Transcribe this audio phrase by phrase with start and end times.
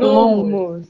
[0.00, 0.88] Continuamos.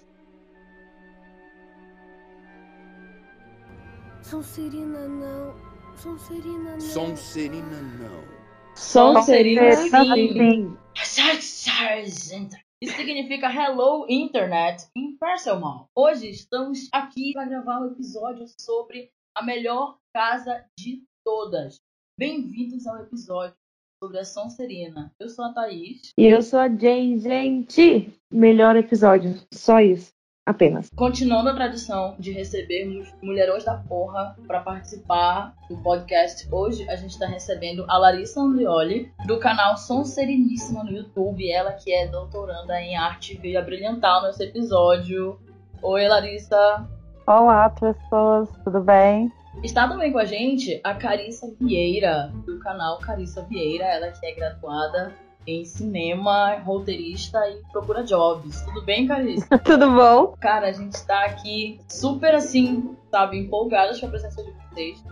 [4.22, 5.96] Sonserina não.
[5.96, 6.80] Sonserina não.
[6.80, 8.41] Sonserina não.
[8.77, 10.79] Sonserina Sim.
[11.03, 12.48] sim.
[12.80, 15.86] Isso significa Hello Internet em Parselman.
[15.92, 21.80] Hoje estamos aqui para gravar um episódio sobre a melhor casa de todas.
[22.16, 23.59] Bem-vindos ao episódio
[24.03, 25.12] sobre a Sonserina.
[25.21, 26.12] Eu sou a Thaís.
[26.16, 28.11] E eu sou a Jane, gente.
[28.33, 29.38] Melhor episódio.
[29.52, 30.11] Só isso.
[30.47, 30.88] Apenas.
[30.97, 37.10] Continuando a tradição de recebermos mulherões da porra para participar do podcast, hoje a gente
[37.10, 41.48] está recebendo a Larissa Andrioli, do canal Sonseriníssima no YouTube.
[41.52, 45.38] Ela que é doutoranda em arte veio a brilhantar nesse episódio.
[45.82, 46.88] Oi, Larissa.
[47.27, 49.30] Olá, pessoas, tudo bem?
[49.62, 54.34] Está também com a gente a Carissa Vieira, do canal Carissa Vieira, ela que é
[54.34, 55.12] graduada
[55.46, 58.62] em cinema, roteirista e procura jobs.
[58.62, 59.59] Tudo bem, Carissa?
[59.59, 60.34] Tudo bom?
[60.40, 65.03] Cara, a gente tá aqui super assim, sabe, empolgadas com a presença de vocês.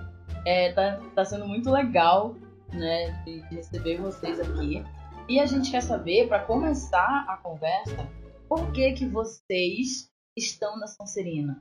[0.46, 2.34] É, tá, tá sendo muito legal,
[2.72, 4.84] né, de, de receber vocês aqui.
[5.28, 8.08] E a gente quer saber, para começar a conversa,
[8.48, 11.60] por que que vocês estão na Sonserina?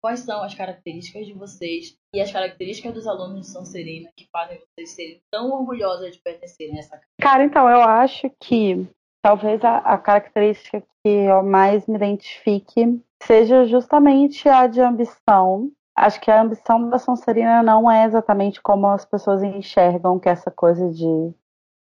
[0.00, 4.58] Quais são as características de vocês e as características dos alunos de Sonserina que fazem
[4.58, 7.06] vocês serem tão orgulhosas de pertencerem a essa casa?
[7.20, 8.88] Cara, então, eu acho que
[9.22, 15.70] talvez a, a característica que eu mais me identifique seja justamente a de ambição.
[15.96, 20.32] Acho que a ambição da Sonserina não é exatamente como as pessoas enxergam que é
[20.32, 21.34] essa coisa de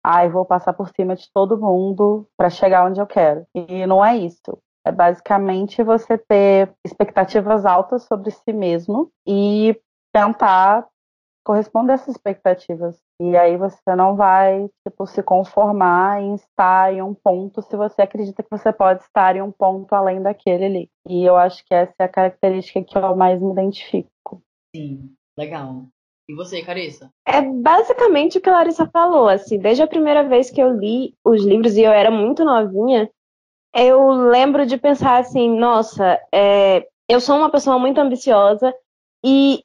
[0.04, 3.46] ai, ah, vou passar por cima de todo mundo para chegar onde eu quero.
[3.54, 4.58] E não é isso.
[4.86, 9.78] É basicamente você ter expectativas altas sobre si mesmo e
[10.12, 10.86] tentar
[11.44, 12.98] corresponder a essas expectativas.
[13.20, 18.02] E aí você não vai, tipo, se conformar em estar em um ponto se você
[18.02, 20.90] acredita que você pode estar em um ponto além daquele ali.
[21.06, 24.42] E eu acho que essa é a característica que eu mais me identifico.
[24.74, 25.86] Sim, legal.
[26.28, 27.10] E você, Carissa?
[27.26, 31.14] É basicamente o que a Larissa falou, assim, desde a primeira vez que eu li
[31.22, 33.10] os livros e eu era muito novinha,
[33.74, 38.72] eu lembro de pensar assim, nossa, é, eu sou uma pessoa muito ambiciosa
[39.24, 39.62] e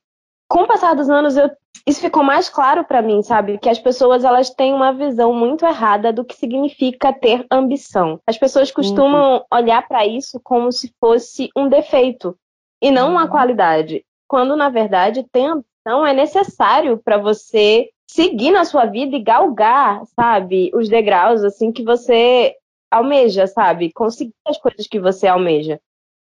[0.50, 1.50] com o passar dos anos eu,
[1.86, 3.60] isso ficou mais claro para mim, sabe?
[3.60, 8.20] Que as pessoas elas têm uma visão muito errada do que significa ter ambição.
[8.26, 9.44] As pessoas costumam uhum.
[9.54, 12.36] olhar para isso como se fosse um defeito
[12.82, 13.30] e não uma uhum.
[13.30, 19.24] qualidade, quando na verdade ter ambição é necessário para você seguir na sua vida e
[19.24, 22.56] galgar, sabe, os degraus assim que você
[22.92, 23.92] almeja, sabe?
[23.92, 25.80] Conseguir as coisas que você almeja.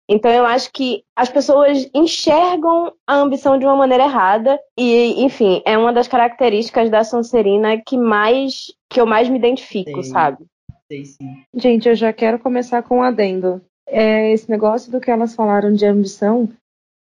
[0.09, 5.61] Então eu acho que as pessoas enxergam a ambição de uma maneira errada e, enfim,
[5.65, 10.45] é uma das características da Sonserina que mais que eu mais me identifico, sei, sabe?
[10.87, 11.43] Sei sim.
[11.53, 13.61] Gente, eu já quero começar com um adendo.
[13.87, 16.49] É, esse negócio do que elas falaram de ambição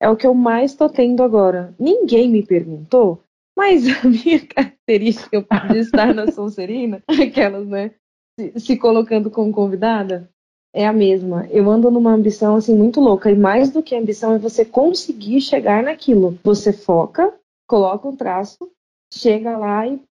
[0.02, 1.74] é o que eu mais tô tendo agora.
[1.80, 3.22] Ninguém me perguntou,
[3.56, 7.92] mas a minha característica de estar na Sonserina, aquelas, né?
[8.60, 10.30] Se, colocando como convidada
[10.74, 11.48] é a mesma.
[11.48, 15.42] Eu ando numa ambição assim muito louca e mais do que ambição é você conseguir
[15.42, 16.38] chegar naquilo.
[16.44, 17.34] Você foca,
[17.68, 18.72] coloca um traço,
[19.12, 20.02] chega lá e,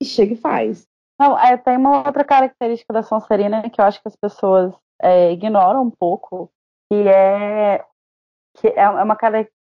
[0.00, 0.86] e chega e faz.
[1.20, 5.32] Não, é, tem uma outra característica da Sonserina que eu acho que as pessoas é,
[5.32, 6.50] ignoram um pouco,
[6.90, 7.84] que é
[8.58, 9.16] que é, é uma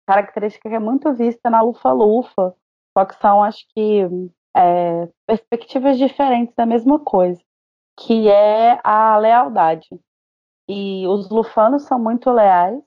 [0.06, 2.54] característica que é muito vista na Lufa-Lufa,
[2.96, 4.02] só que são, acho que,
[4.54, 7.40] é, perspectivas diferentes da mesma coisa
[7.98, 9.88] que é a lealdade.
[10.68, 12.82] E os lufanos são muito leais,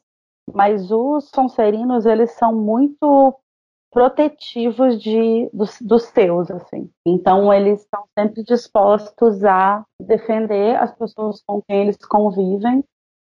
[0.53, 3.38] mas os sonserinos, eles são muito
[3.91, 6.90] protetivos de, dos, dos seus, assim.
[7.06, 12.84] Então, eles estão sempre dispostos a defender as pessoas com quem eles convivem,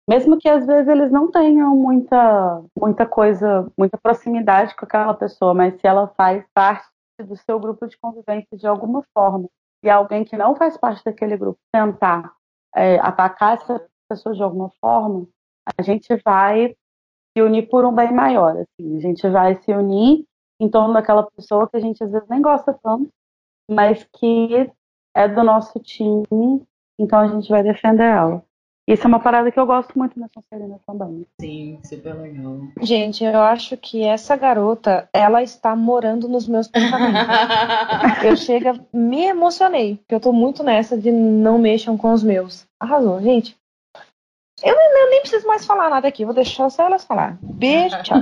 [0.08, 5.54] mesmo que às vezes eles não tenham muita, muita coisa, muita proximidade com aquela pessoa,
[5.54, 6.86] mas se ela faz parte
[7.20, 9.48] do seu grupo de convivência de alguma forma,
[9.82, 12.32] e alguém que não faz parte daquele grupo tentar
[12.75, 15.26] é, atacar essa pessoa de alguma forma,
[15.78, 16.75] a gente vai
[17.32, 18.56] se unir por um bem maior.
[18.56, 18.96] Assim.
[18.96, 20.25] A gente vai se unir
[20.60, 23.10] em torno daquela pessoa que a gente às vezes nem gosta tanto,
[23.70, 24.70] mas que
[25.14, 26.66] é do nosso time,
[26.99, 28.44] então a gente vai defender ela.
[28.90, 31.25] Isso é uma parada que eu gosto muito na Sonserina também.
[31.40, 32.58] Sim, super legal.
[32.82, 37.20] Gente, eu acho que essa garota, ela está morando nos meus pensamentos.
[38.25, 42.66] eu chega, me emocionei, porque eu tô muito nessa de não mexam com os meus.
[42.81, 43.56] Arrasou, gente.
[44.60, 47.38] Eu, eu nem preciso mais falar nada aqui, vou deixar só elas falar.
[47.40, 48.19] Beijo, tchau.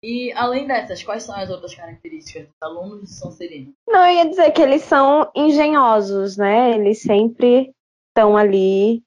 [0.00, 3.72] E além dessas, quais são as outras características dos alunos de Sonserina?
[3.88, 6.70] Não, eu ia dizer que eles são engenhosos, né?
[6.70, 7.72] Eles sempre
[8.10, 9.02] estão ali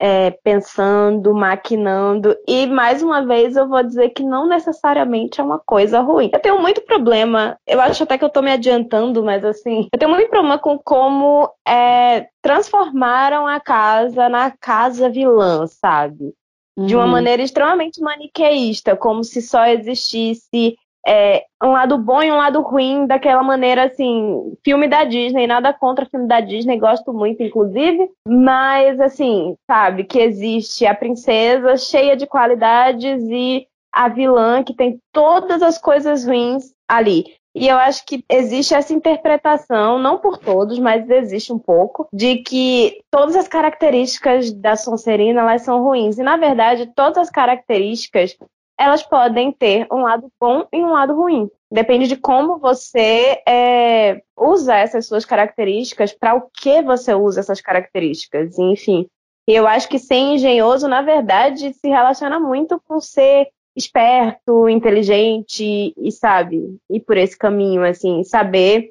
[0.00, 2.34] é, pensando, maquinando.
[2.48, 6.30] E mais uma vez eu vou dizer que não necessariamente é uma coisa ruim.
[6.32, 9.98] Eu tenho muito problema, eu acho até que eu tô me adiantando, mas assim, eu
[9.98, 16.32] tenho muito problema com como é, transformaram a casa na casa vilã, sabe?
[16.78, 17.10] De uma Uhum.
[17.10, 20.76] maneira extremamente maniqueísta, como se só existisse
[21.06, 25.72] é, um lado bom e um lado ruim, daquela maneira assim, filme da Disney, nada
[25.72, 32.16] contra filme da Disney, gosto muito, inclusive, mas assim, sabe, que existe a princesa cheia
[32.16, 37.24] de qualidades e a vilã que tem todas as coisas ruins ali.
[37.52, 42.36] E eu acho que existe essa interpretação, não por todos, mas existe um pouco, de
[42.36, 46.16] que todas as características da Sonserina elas são ruins.
[46.16, 48.36] E na verdade, todas as características
[48.80, 51.50] elas podem ter um lado bom e um lado ruim.
[51.70, 57.60] Depende de como você é, usa essas suas características, para o que você usa essas
[57.60, 59.06] características, enfim.
[59.46, 65.92] E eu acho que ser engenhoso, na verdade, se relaciona muito com ser esperto, inteligente
[65.96, 68.90] e sabe, ir por esse caminho, assim, saber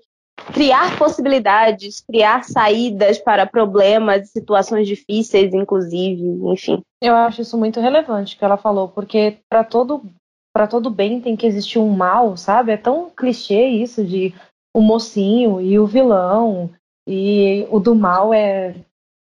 [0.53, 6.21] criar possibilidades, criar saídas para problemas, situações difíceis, inclusive,
[6.51, 6.81] enfim.
[7.01, 10.03] Eu acho isso muito relevante que ela falou, porque para todo
[10.51, 12.71] para todo bem tem que existir um mal, sabe?
[12.71, 14.33] É tão clichê isso de
[14.75, 16.71] o mocinho e o vilão
[17.07, 18.75] e o do mal é,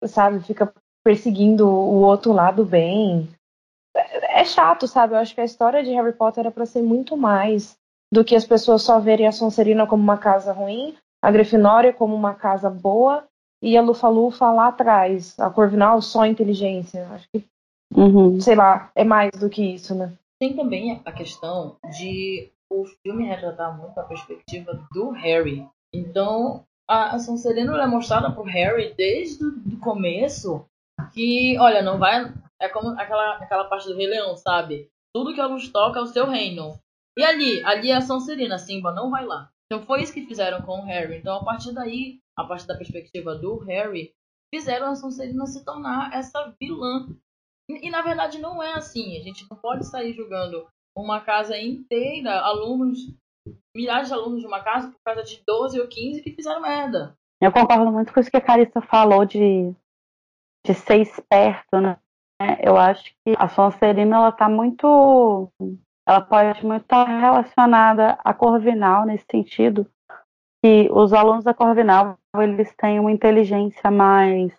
[0.05, 0.73] sabe, fica
[1.05, 3.29] perseguindo o outro lado bem.
[3.95, 5.15] É é chato, sabe?
[5.15, 7.77] Eu acho que a história de Harry Potter era para ser muito mais
[8.13, 12.15] do que as pessoas só verem a Sonserina como uma casa ruim, a Grifinória como
[12.15, 13.25] uma casa boa
[13.63, 17.07] e a Lufa-Lufa lá atrás, a Corvinal só inteligência.
[17.13, 17.45] Acho que
[17.95, 18.41] Uhum.
[18.41, 20.13] sei lá, é mais do que isso, né?
[20.39, 25.67] Tem também a questão de o filme retratar muito a perspectiva do Harry.
[25.93, 30.65] Então, a, a Sonserina é mostrada pro Harry desde o começo
[31.13, 32.33] que, olha, não vai.
[32.61, 34.89] É como aquela, aquela parte do Rei Leão, sabe?
[35.13, 36.79] Tudo que a luz toca é o seu reino.
[37.19, 39.51] E ali, ali é a Sonserina, Simba, não vai lá.
[39.67, 41.17] Então foi isso que fizeram com o Harry.
[41.17, 44.13] Então, a partir daí, a partir da perspectiva do Harry,
[44.53, 47.07] fizeram a Sonserina se tornar essa vilã.
[47.69, 49.17] E, na verdade não é assim.
[49.17, 50.67] A gente não pode sair julgando
[50.97, 52.99] uma casa inteira, alunos,
[53.77, 57.17] milhares de alunos de uma casa por causa de 12 ou 15 que fizeram merda.
[57.41, 59.73] Eu concordo muito com isso que a Carissa falou de,
[60.67, 61.97] de ser esperto, né?
[62.61, 65.49] Eu acho que a Sonserina, ela tá muito...
[66.11, 69.87] Ela pode muito estar relacionada à Corvinal nesse sentido,
[70.61, 74.53] que os alunos da Corvinal, eles têm uma inteligência mais,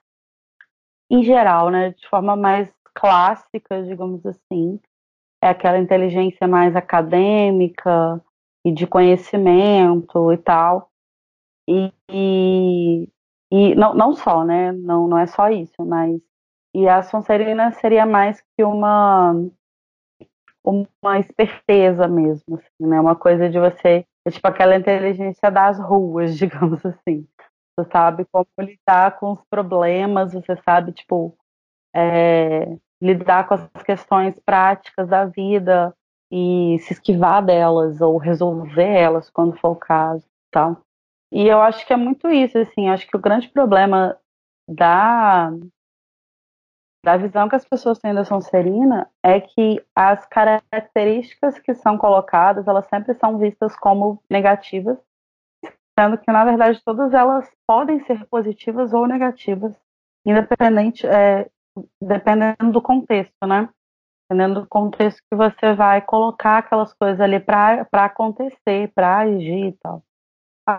[1.10, 1.90] em geral, né?
[1.90, 4.80] De forma mais clássica, digamos assim.
[5.44, 8.24] É aquela inteligência mais acadêmica
[8.66, 10.90] e de conhecimento e tal.
[11.68, 13.10] E, e,
[13.52, 14.72] e não, não só, né?
[14.72, 16.18] Não, não é só isso, mas.
[16.74, 19.36] E a Sonserina seria mais que uma
[20.64, 23.00] uma esperteza mesmo, assim, né?
[23.00, 27.28] Uma coisa de você, é tipo aquela inteligência das ruas, digamos assim.
[27.78, 31.36] Você sabe como lidar com os problemas, você sabe, tipo,
[31.96, 35.96] é, lidar com as questões práticas da vida
[36.32, 40.82] e se esquivar delas ou resolver elas quando for o caso, tal.
[41.32, 44.18] E eu acho que é muito isso, assim, acho que o grande problema
[44.68, 45.52] da
[47.04, 52.68] da visão que as pessoas têm da Sonserina é que as características que são colocadas,
[52.68, 54.98] elas sempre são vistas como negativas,
[55.98, 59.76] sendo que, na verdade, todas elas podem ser positivas ou negativas,
[60.26, 61.50] independente, é,
[62.02, 63.68] dependendo do contexto, né?
[64.30, 69.72] Dependendo do contexto que você vai colocar aquelas coisas ali para acontecer, para agir e
[69.74, 70.04] tal.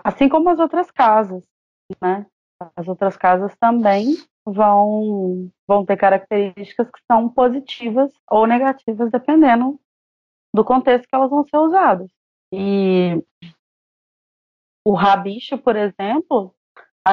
[0.03, 1.43] Assim como as outras casas,
[2.01, 2.25] né?
[2.77, 9.79] As outras casas também vão, vão ter características que são positivas ou negativas, dependendo
[10.53, 12.09] do contexto que elas vão ser usadas.
[12.53, 13.23] E
[14.85, 16.53] o Rabicho, por exemplo,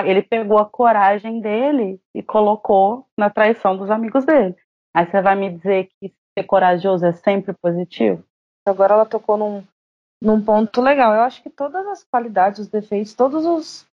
[0.04, 4.54] ele pegou a coragem dele e colocou na traição dos amigos dele.
[4.94, 8.25] Aí você vai me dizer que ser corajoso é sempre positivo?
[8.66, 9.64] Agora ela tocou num,
[10.22, 11.14] num ponto legal.
[11.14, 13.87] Eu acho que todas as qualidades, os defeitos, todos os.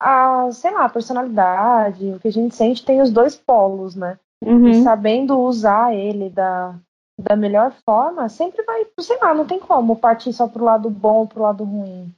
[0.00, 4.18] A, sei lá, a personalidade, o que a gente sente tem os dois polos, né?
[4.44, 4.68] Uhum.
[4.68, 6.74] E sabendo usar ele da,
[7.18, 11.20] da melhor forma, sempre vai, sei lá, não tem como partir só pro lado bom
[11.20, 12.12] ou pro lado ruim.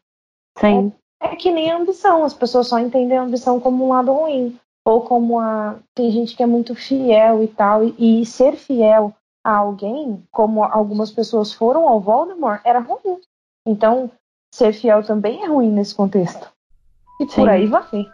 [0.58, 0.92] Sim.
[1.20, 4.58] É que nem a ambição, as pessoas só entendem a ambição como um lado ruim.
[4.84, 5.76] Ou como a.
[5.94, 9.12] Tem gente que é muito fiel e tal, e, e ser fiel
[9.44, 13.20] a alguém, como algumas pessoas foram ao Voldemort, era ruim.
[13.66, 14.10] Então,
[14.52, 16.52] ser fiel também é ruim nesse contexto.
[17.18, 17.34] E Sim.
[17.34, 18.12] por aí vai.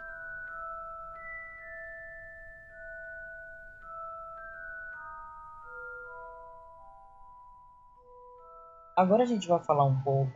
[8.95, 10.31] Agora a gente vai falar um pouco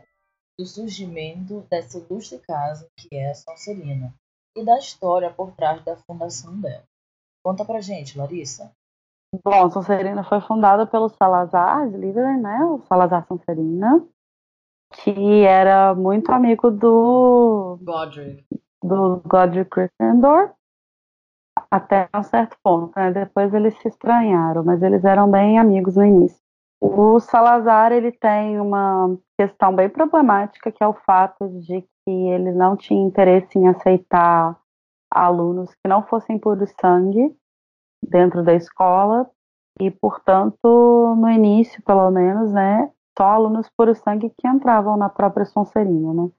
[0.58, 4.12] do surgimento dessa ilustre casa que é a Sonserina
[4.56, 6.82] e da história por trás da fundação dela.
[7.44, 8.72] Conta pra gente, Larissa.
[9.44, 12.64] Bom, a Sonserina foi fundada pelo Salazar de Líder, né?
[12.64, 14.04] O Salazar Sonserina,
[14.90, 18.44] que era muito amigo do Godric
[18.82, 20.52] do Godric Gryffindor
[21.70, 23.12] até um certo ponto, né?
[23.12, 26.38] Depois eles se estranharam, mas eles eram bem amigos no início.
[26.80, 32.52] O Salazar ele tem uma questão bem problemática que é o fato de que ele
[32.52, 34.56] não tinha interesse em aceitar
[35.10, 37.34] alunos que não fossem puro sangue
[38.02, 39.28] dentro da escola
[39.80, 45.44] e, portanto, no início, pelo menos, né, só alunos puro sangue que entravam na própria
[45.44, 46.30] Sonserina, né?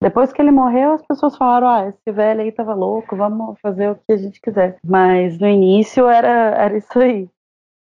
[0.00, 3.90] Depois que ele morreu, as pessoas falaram: ah, esse velho aí tava louco, vamos fazer
[3.90, 4.78] o que a gente quiser.
[4.84, 7.28] Mas no início era, era isso aí.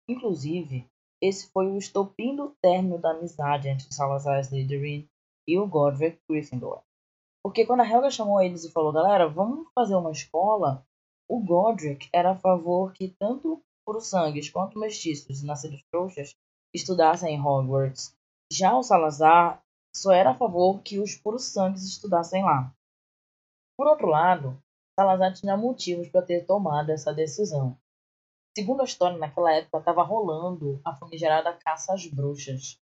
[0.09, 0.87] Inclusive,
[1.21, 5.07] esse foi o estopim do término da amizade entre Salazar Slytherin
[5.47, 6.81] e o Godric Gryffindor.
[7.43, 10.85] Porque quando a Helga chamou eles e falou: galera, vamos fazer uma escola,
[11.29, 16.35] o Godric era a favor que tanto puro-sangues quanto mestiços e nascidos trouxas
[16.75, 18.17] estudassem em Hogwarts.
[18.51, 19.63] Já o Salazar
[19.97, 22.71] só era a favor que os puros-sangues estudassem lá.
[23.77, 24.63] Por outro lado,
[24.99, 27.77] Salazar tinha motivos para ter tomado essa decisão.
[28.57, 32.79] Segundo a história, naquela época estava rolando a famigerada caça às bruxas.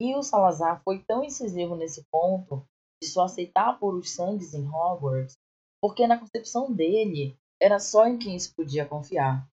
[0.00, 2.64] E o Salazar foi tão incisivo nesse ponto
[3.02, 5.36] de só aceitar puros sangues em Hogwarts,
[5.80, 9.48] porque na concepção dele era só em quem se podia confiar.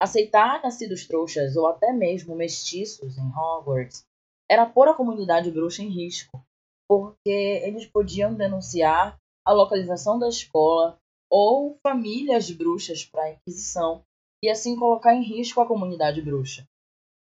[0.00, 4.04] Aceitar nascidos trouxas ou até mesmo mestiços em Hogwarts
[4.50, 6.44] era pôr a comunidade bruxa em risco,
[6.88, 9.16] porque eles podiam denunciar
[9.46, 10.98] a localização da escola
[11.30, 14.02] ou famílias bruxas para a Inquisição
[14.42, 16.64] e assim colocar em risco a comunidade bruxa.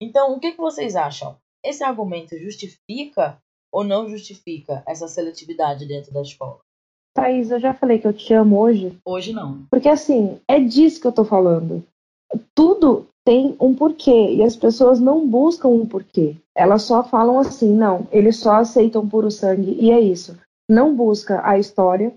[0.01, 1.37] Então, o que, que vocês acham?
[1.63, 3.41] Esse argumento justifica
[3.71, 6.59] ou não justifica essa seletividade dentro da escola?
[7.15, 8.97] Thaís, eu já falei que eu te amo hoje.
[9.05, 9.65] Hoje não.
[9.67, 11.81] Porque assim, é disso que eu tô falando.
[12.53, 16.35] Tudo tem um porquê e as pessoas não buscam um porquê.
[16.55, 20.37] Elas só falam assim, não, eles só aceitam puro sangue e é isso.
[20.69, 22.13] Não busca a história,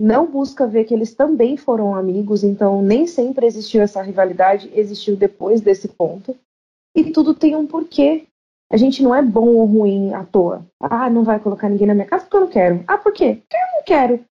[0.00, 5.16] não busca ver que eles também foram amigos, então nem sempre existiu essa rivalidade, existiu
[5.16, 6.36] depois desse ponto.
[6.94, 8.26] E tudo tem um porquê.
[8.70, 10.66] A gente não é bom ou ruim à toa.
[10.80, 12.84] Ah, não vai colocar ninguém na minha casa porque eu não quero.
[12.88, 13.42] Ah, por quê?
[13.42, 14.24] Porque eu não quero.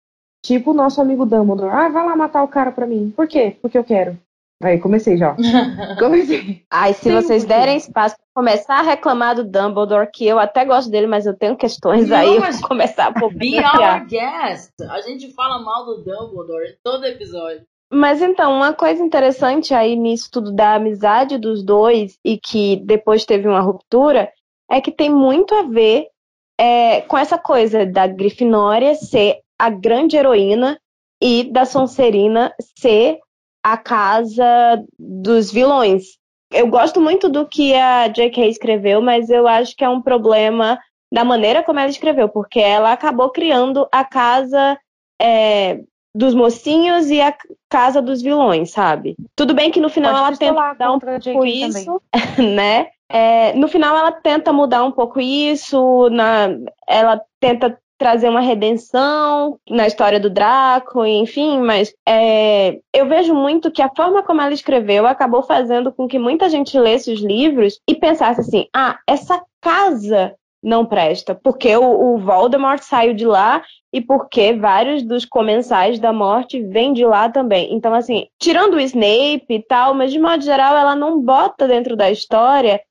[0.44, 1.72] Tipo o nosso amigo Dumbledore.
[1.72, 3.14] Ah, vai lá matar o cara pra mim.
[3.16, 3.58] Por quê?
[3.62, 4.18] Porque eu quero.
[4.62, 5.36] Aí comecei já.
[5.98, 6.64] comecei.
[6.70, 10.66] Ai, se Tem vocês derem espaço pra começar a reclamar do Dumbledore, que eu até
[10.66, 14.02] gosto dele, mas eu tenho questões Não, aí, eu vou começar a Be publicar.
[14.02, 14.74] our guest!
[14.90, 17.62] A gente fala mal do Dumbledore em todo episódio.
[17.92, 23.26] Mas então, uma coisa interessante aí nisso tudo da amizade dos dois e que depois
[23.26, 24.32] teve uma ruptura
[24.70, 26.08] é que tem muito a ver
[26.60, 30.80] é, com essa coisa da Grifinória ser a grande heroína
[31.22, 33.20] e da Sonserina ser
[33.72, 36.18] a casa dos vilões.
[36.52, 38.48] Eu gosto muito do que a J.K.
[38.48, 40.80] escreveu, mas eu acho que é um problema
[41.12, 44.78] da maneira como ela escreveu, porque ela acabou criando a casa
[45.22, 45.82] é,
[46.14, 47.36] dos mocinhos e a
[47.70, 49.16] casa dos vilões, sabe?
[49.36, 52.02] Tudo bem que no final Pode ela tenta dar um pouco isso,
[52.38, 52.88] né?
[53.12, 56.48] É, no final ela tenta mudar um pouco isso, na,
[56.88, 63.70] ela tenta trazer uma redenção na história do Draco, enfim, mas é, eu vejo muito
[63.70, 67.80] que a forma como ela escreveu acabou fazendo com que muita gente lesse os livros
[67.88, 73.62] e pensasse assim: ah, essa casa não presta, porque o, o Voldemort saiu de lá
[73.94, 77.74] e porque vários dos comensais da morte vêm de lá também.
[77.74, 81.98] Então, assim, tirando o Snape e tal, mas de modo geral ela não bota dentro
[81.98, 82.82] da história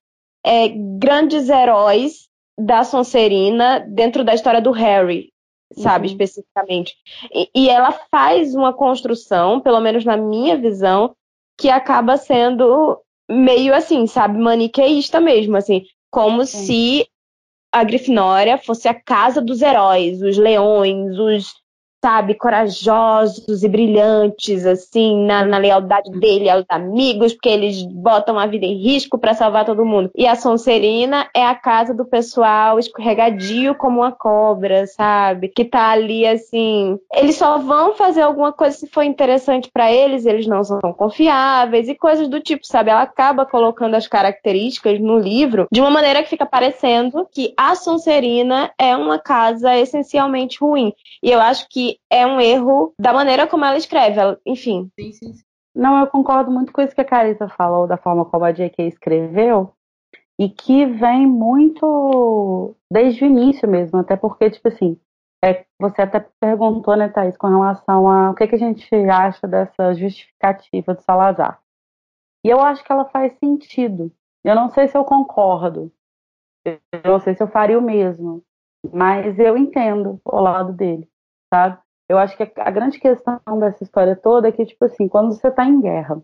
[0.45, 2.28] é, grandes heróis
[2.59, 5.31] da Sonserina dentro da história do Harry,
[5.75, 6.13] sabe, Uhum.
[6.13, 6.95] especificamente.
[7.33, 11.15] E, e ela faz uma construção, pelo menos na minha visão,
[11.57, 12.99] que acaba sendo
[13.31, 17.07] meio assim, sabe, maniqueísta mesmo, assim, como se
[17.71, 21.53] a Grifinória fosse a casa dos heróis, os leões, os,
[22.03, 28.47] sabe, corajosos e brilhantes, assim, na, na lealdade dele aos amigos, porque eles botam a
[28.47, 30.11] vida em risco para salvar todo mundo.
[30.17, 35.49] E a Sonserina é a casa do pessoal escorregadio como uma cobra, sabe?
[35.49, 36.99] Que tá ali, assim.
[37.13, 41.89] Eles só vão fazer alguma coisa se for interessante para eles, eles não são confiáveis
[41.89, 42.91] e coisas do tipo, sabe?
[42.91, 47.75] Ela acaba colocando as características no livro de uma maneira que fica parecendo que a
[47.75, 50.93] Sonserina é uma casa essencialmente ruim.
[51.23, 54.19] E eu acho que é um erro da maneira como ela escreve.
[54.19, 54.91] Ela- enfim.
[54.99, 55.45] Sim, sim, sim.
[55.75, 58.85] Não, eu concordo muito com isso que a Carissa falou, da forma como a J.K.
[58.89, 59.73] escreveu.
[60.41, 64.99] e que vem muito desde o início mesmo, até porque, tipo assim,
[65.45, 69.47] é, você até perguntou, né, Thaís, com relação a o que, que a gente acha
[69.49, 71.61] dessa justificativa do Salazar.
[72.45, 74.13] E eu acho que ela faz sentido.
[74.45, 75.93] Eu não sei se eu concordo,
[76.93, 78.43] eu não sei se eu faria o mesmo,
[78.93, 81.09] mas eu entendo o lado dele,
[81.53, 81.79] sabe?
[82.09, 85.49] Eu acho que a grande questão dessa história toda é que, tipo assim, quando você
[85.49, 86.23] está em guerra,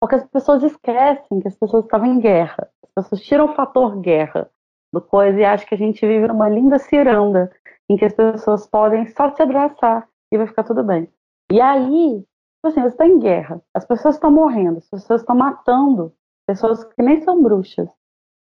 [0.00, 4.00] porque as pessoas esquecem que as pessoas estavam em guerra, as pessoas tiram o fator
[4.00, 4.50] guerra
[4.92, 7.50] do coisa e acham que a gente vive numa linda ciranda
[7.88, 11.12] em que as pessoas podem só se abraçar e vai ficar tudo bem.
[11.50, 15.34] E aí, tipo assim, você está em guerra, as pessoas estão morrendo, as pessoas estão
[15.34, 16.14] matando
[16.46, 17.90] pessoas que nem são bruxas,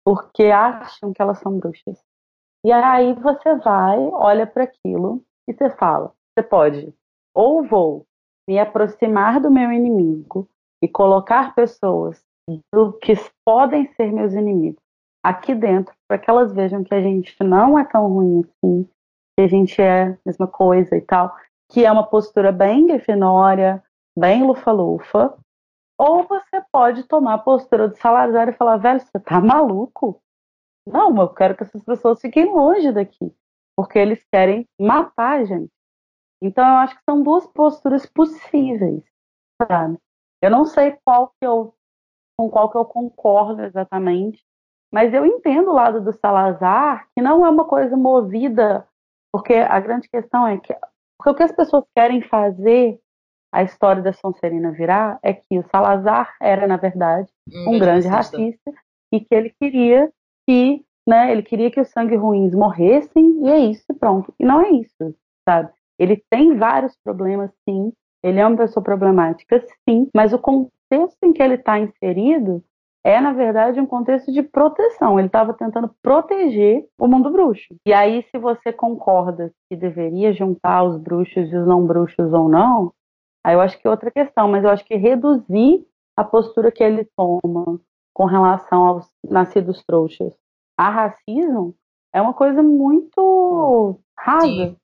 [0.04, 2.04] porque acham que elas são bruxas.
[2.66, 6.94] E aí você vai, olha para aquilo e você fala: pode
[7.36, 8.06] ou vou
[8.48, 10.48] me aproximar do meu inimigo
[10.82, 12.24] e colocar pessoas
[12.74, 13.13] do que
[13.46, 14.82] podem ser meus inimigos
[15.24, 18.89] aqui dentro para que elas vejam que a gente não é tão ruim assim,
[19.38, 21.36] que a gente é a mesma coisa e tal,
[21.70, 23.84] que é uma postura bem grifinória,
[24.17, 25.38] bem lufa-lufa,
[26.00, 30.22] ou você pode tomar a postura do Salazar e falar, velho, você tá maluco?
[30.88, 33.34] Não, eu quero que essas pessoas fiquem longe daqui,
[33.75, 35.72] porque eles querem matar a gente.
[36.41, 39.03] Então eu acho que são duas posturas possíveis,
[39.62, 39.98] sabe?
[40.41, 41.74] Eu não sei qual que eu
[42.39, 44.44] com qual que eu concordo exatamente,
[44.94, 48.88] mas eu entendo o lado do Salazar, que não é uma coisa movida,
[49.34, 50.75] porque a grande questão é que
[51.17, 53.00] porque o que as pessoas querem fazer
[53.51, 58.08] a história da Sonserina virar é que o Salazar era, na verdade, um, um grande
[58.08, 58.72] racista.
[59.12, 60.12] e que ele queria
[60.48, 64.34] que, né, ele queria que os sangue ruins morressem e é isso, pronto.
[64.39, 65.15] E não é isso,
[65.48, 65.72] sabe?
[66.00, 67.92] Ele tem vários problemas, sim.
[68.24, 70.08] Ele é uma pessoa problemática, sim.
[70.16, 72.63] Mas o contexto em que ele está inserido
[73.04, 75.18] é, na verdade, um contexto de proteção.
[75.18, 77.75] Ele estava tentando proteger o mundo bruxo.
[77.86, 82.50] E aí, se você concorda que deveria juntar os bruxos e os não bruxos ou
[82.50, 82.92] não,
[83.46, 84.50] aí eu acho que é outra questão.
[84.50, 85.86] Mas eu acho que reduzir
[86.18, 87.79] a postura que ele toma
[88.14, 90.33] com relação aos nascidos trouxas
[90.77, 91.75] a racismo
[92.14, 94.46] é uma coisa muito rasa.
[94.46, 94.77] Sim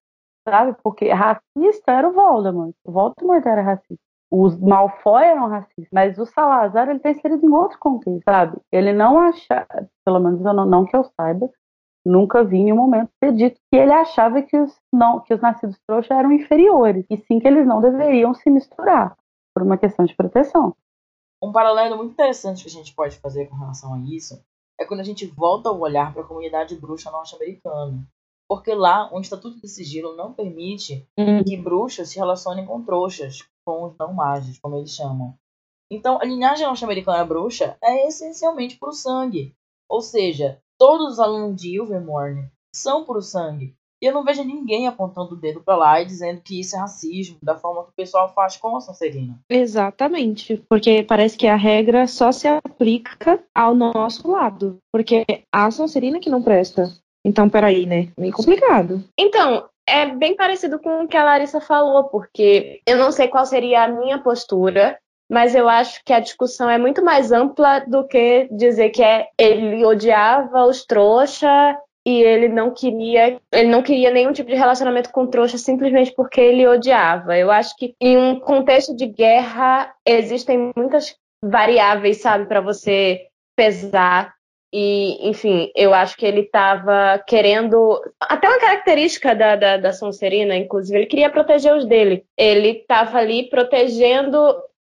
[0.47, 0.75] sabe?
[0.83, 2.73] Porque racista era o Voldemort.
[2.83, 4.03] O Voldemort era racista.
[4.31, 8.57] Os Malfoy eram racistas, mas o Salazar ele está inserido em outro contexto, sabe?
[8.71, 9.67] Ele não acha,
[10.03, 11.51] pelo menos não, não que eu saiba,
[12.03, 15.39] nunca vi em um momento ter dito que ele achava que os, não, que os
[15.39, 19.15] nascidos trouxas eram inferiores, e sim que eles não deveriam se misturar,
[19.53, 20.75] por uma questão de proteção.
[21.41, 24.41] Um paralelo muito interessante que a gente pode fazer com relação a isso
[24.79, 28.03] é quando a gente volta o olhar para a comunidade bruxa norte-americana.
[28.53, 31.43] Porque lá, o Estatuto de Sigilo não permite uhum.
[31.43, 35.33] que bruxas se relacionem com trouxas, com os não mágicos, como eles chamam.
[35.91, 39.55] Então, a linhagem norte-americana bruxa é essencialmente por sangue.
[39.89, 43.73] Ou seja, todos os alunos de Ilvermorny são por sangue.
[43.99, 46.79] E eu não vejo ninguém apontando o dedo para lá e dizendo que isso é
[46.79, 49.39] racismo, da forma que o pessoal faz com a Sonserina.
[49.49, 54.77] Exatamente, porque parece que a regra só se aplica ao nosso lado.
[54.91, 56.93] Porque a Sonserina que não presta.
[57.25, 58.09] Então, peraí, né?
[58.17, 59.03] Meio complicado.
[59.17, 63.45] Então, é bem parecido com o que a Larissa falou, porque eu não sei qual
[63.45, 64.97] seria a minha postura,
[65.31, 69.27] mas eu acho que a discussão é muito mais ampla do que dizer que é,
[69.37, 75.09] ele odiava os trouxa e ele não queria, ele não queria nenhum tipo de relacionamento
[75.11, 77.37] com trouxa simplesmente porque ele odiava.
[77.37, 84.33] Eu acho que em um contexto de guerra existem muitas variáveis, sabe, para você pesar
[84.73, 88.01] e, enfim, eu acho que ele estava querendo.
[88.19, 92.25] Até uma característica da, da, da Sonserina, inclusive, ele queria proteger os dele.
[92.35, 94.37] Ele estava ali protegendo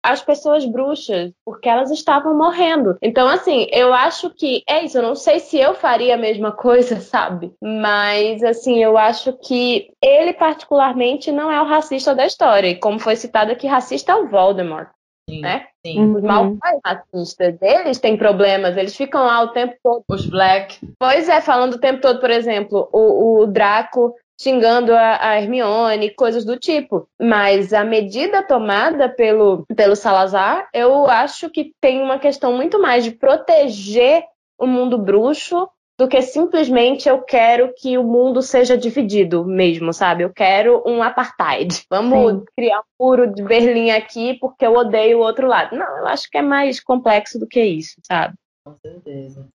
[0.02, 2.96] as pessoas bruxas, porque elas estavam morrendo.
[3.02, 4.96] Então, assim, eu acho que é isso.
[4.98, 7.52] Eu não sei se eu faria a mesma coisa, sabe?
[7.62, 12.68] Mas, assim, eu acho que ele, particularmente, não é o racista da história.
[12.68, 14.88] E como foi citado aqui, racista é o Voldemort.
[15.28, 15.66] Sim, né?
[15.84, 16.14] Sim.
[16.14, 20.04] Os malfais racistas, eles têm problemas, eles ficam lá o tempo todo.
[20.08, 20.78] Os Black.
[20.98, 26.10] Pois é, falando o tempo todo, por exemplo, o, o Draco xingando a, a, Hermione,
[26.10, 27.08] coisas do tipo.
[27.20, 33.04] Mas a medida tomada pelo, pelo Salazar, eu acho que tem uma questão muito mais
[33.04, 34.24] de proteger
[34.58, 40.24] o mundo bruxo do que simplesmente eu quero que o mundo seja dividido mesmo, sabe?
[40.24, 41.85] Eu quero um apartheid.
[41.88, 42.44] Vamos Sim.
[42.57, 45.76] criar um muro de Berlim aqui porque eu odeio o outro lado.
[45.76, 48.35] Não, eu acho que é mais complexo do que isso, sabe?
[48.66, 49.48] Com certeza.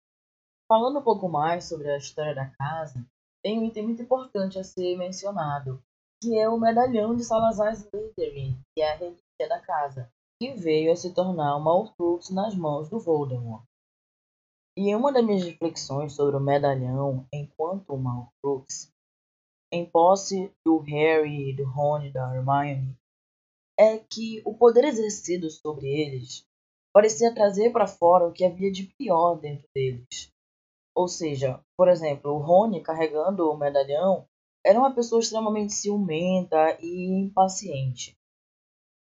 [0.68, 3.04] Falando um pouco mais sobre a história da casa,
[3.44, 5.82] tem um item muito importante a ser mencionado,
[6.22, 10.92] que é o medalhão de Salazar Slytherin, que é a relíquia da casa, que veio
[10.92, 13.64] a se tornar uma Horcrux nas mãos do Voldemort.
[14.80, 18.94] E uma das minhas reflexões sobre o medalhão enquanto o Malfrux,
[19.74, 22.96] em posse do Harry, do Rony, da Hermione,
[23.76, 26.46] é que o poder exercido sobre eles
[26.94, 30.32] parecia trazer para fora o que havia de pior dentro deles.
[30.96, 34.28] Ou seja, por exemplo, o Rony carregando o medalhão
[34.64, 38.16] era uma pessoa extremamente ciumenta e impaciente.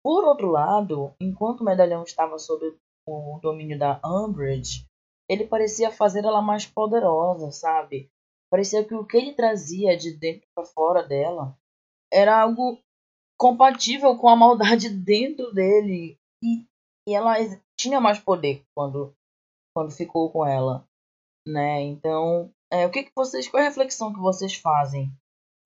[0.04, 4.86] Por outro lado, enquanto o medalhão estava sob o domínio da Umbridge,
[5.30, 8.10] ele parecia fazer ela mais poderosa, sabe?
[8.50, 11.58] Parecia que o que ele trazia de dentro para fora dela
[12.12, 12.80] era algo
[13.38, 16.66] compatível com a maldade dentro dele e,
[17.08, 17.36] e ela
[17.78, 19.14] tinha mais poder quando
[19.76, 20.86] quando ficou com ela,
[21.46, 21.82] né?
[21.82, 25.12] Então, é, o que que vocês, qual é a reflexão que vocês fazem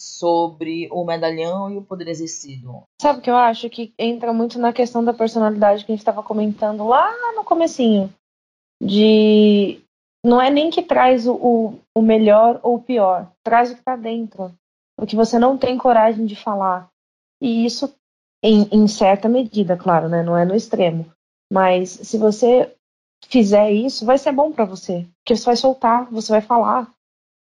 [0.02, 2.82] sobre o medalhão e o poder exercido?
[3.00, 3.70] Sabe o que eu acho?
[3.70, 8.12] Que entra muito na questão da personalidade que a gente estava comentando lá no comecinho.
[8.82, 9.82] De.
[10.26, 13.32] Não é nem que traz o, o melhor ou o pior.
[13.44, 14.54] Traz o que está dentro.
[15.00, 16.90] O que você não tem coragem de falar.
[17.42, 17.94] E isso,
[18.44, 20.22] em, em certa medida, claro, né?
[20.22, 21.10] Não é no extremo.
[21.52, 22.76] Mas se você
[23.28, 25.08] fizer isso, vai ser bom para você.
[25.18, 26.92] Porque você vai soltar, você vai falar.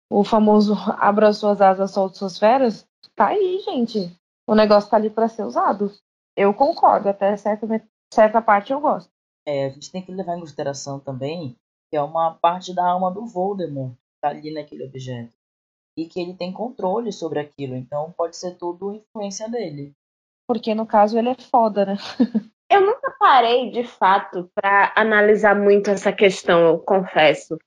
[0.10, 2.86] O famoso abra suas asas, solte suas feras.
[3.16, 4.16] Tá aí, gente.
[4.48, 5.92] O negócio tá ali para ser usado.
[6.36, 7.68] Eu concordo, até certa,
[8.14, 9.10] certa parte eu gosto.
[9.46, 11.56] É, a gente tem que levar em consideração também
[11.92, 15.34] que é uma parte da alma do Voldemort que tá ali naquele objeto.
[15.98, 19.94] E que ele tem controle sobre aquilo, então pode ser tudo influência dele.
[20.48, 21.98] Porque no caso ele é foda, né?
[22.72, 27.58] Eu nunca parei, de fato, para analisar muito essa questão, eu confesso.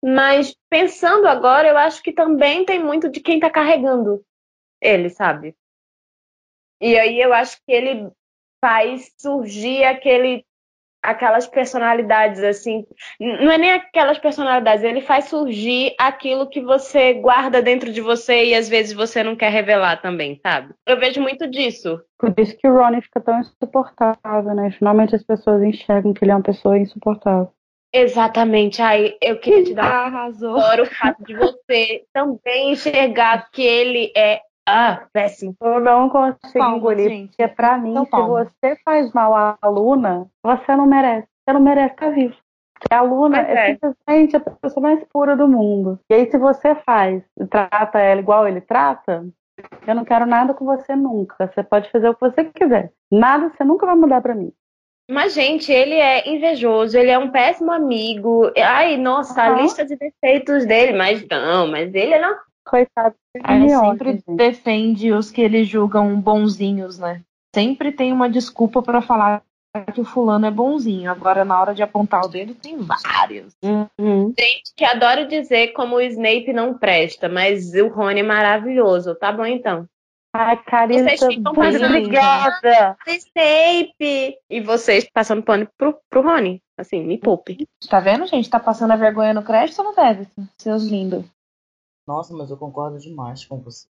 [0.00, 4.24] Mas pensando agora, eu acho que também tem muito de quem tá carregando
[4.80, 5.56] ele, sabe?
[6.80, 8.12] E aí eu acho que ele
[8.60, 10.46] faz surgir aquele
[11.02, 12.86] aquelas personalidades assim,
[13.18, 18.44] não é nem aquelas personalidades, ele faz surgir aquilo que você guarda dentro de você
[18.46, 20.74] e às vezes você não quer revelar também, sabe?
[20.86, 22.00] Eu vejo muito disso.
[22.18, 24.70] Por isso que o Ronnie fica tão insuportável, né?
[24.78, 27.52] Finalmente as pessoas enxergam que ele é uma pessoa insuportável.
[27.92, 28.80] Exatamente.
[28.80, 30.56] Aí eu queria te dar Arrasou.
[30.56, 35.56] Agora o fato de você também enxergar que ele é ah, péssimo.
[35.60, 37.28] Eu não consigo engolir, gente.
[37.28, 41.26] porque pra mim, Então, se você faz mal à aluna, você não merece.
[41.44, 42.36] Você não merece estar vivo.
[42.74, 43.70] Porque a aluna é.
[43.70, 43.72] é.
[43.72, 45.98] simplesmente a pessoa mais pura do mundo.
[46.10, 49.26] E aí, se você faz e trata ela igual ele trata,
[49.86, 51.50] eu não quero nada com você nunca.
[51.52, 52.92] Você pode fazer o que você quiser.
[53.10, 54.52] Nada você nunca vai mudar pra mim.
[55.10, 58.50] Mas, gente, ele é invejoso, ele é um péssimo amigo.
[58.56, 59.62] Ai, nossa, a Aham.
[59.62, 62.36] lista de defeitos dele, mas não, mas ele não.
[62.64, 63.14] Coitado.
[63.34, 64.36] ele Hermione, sempre gente.
[64.36, 67.20] defende os que eles julgam bonzinhos, né?
[67.54, 69.42] Sempre tem uma desculpa pra falar
[69.92, 71.10] que o fulano é bonzinho.
[71.10, 73.54] Agora, na hora de apontar o dedo, tem vários.
[73.64, 74.32] Uhum.
[74.38, 79.14] Gente que adora dizer como o Snape não presta, mas o Rony é maravilhoso.
[79.14, 79.86] Tá bom, então.
[80.34, 82.96] Ai, Carissa, Vocês ficam muito passando- obrigada.
[83.06, 84.36] Snape!
[84.50, 86.60] E vocês passando pano pro, pro Rony.
[86.78, 87.66] Assim, me poupe.
[87.88, 88.48] Tá vendo, gente?
[88.48, 90.26] Tá passando a vergonha no crédito ou não deve?
[90.58, 91.24] Seus lindos.
[92.06, 93.88] Nossa, mas eu concordo demais com vocês.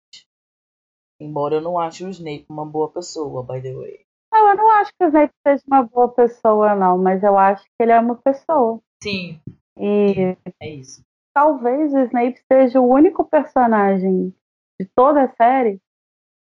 [1.19, 4.05] Embora eu não ache o Snape uma boa pessoa, by the way.
[4.31, 7.63] Não, eu não acho que o Snape seja uma boa pessoa, não, mas eu acho
[7.63, 8.79] que ele é uma pessoa.
[9.01, 9.39] Sim,
[9.77, 11.03] E É isso.
[11.33, 14.33] talvez o Snape seja o único personagem
[14.79, 15.79] de toda a série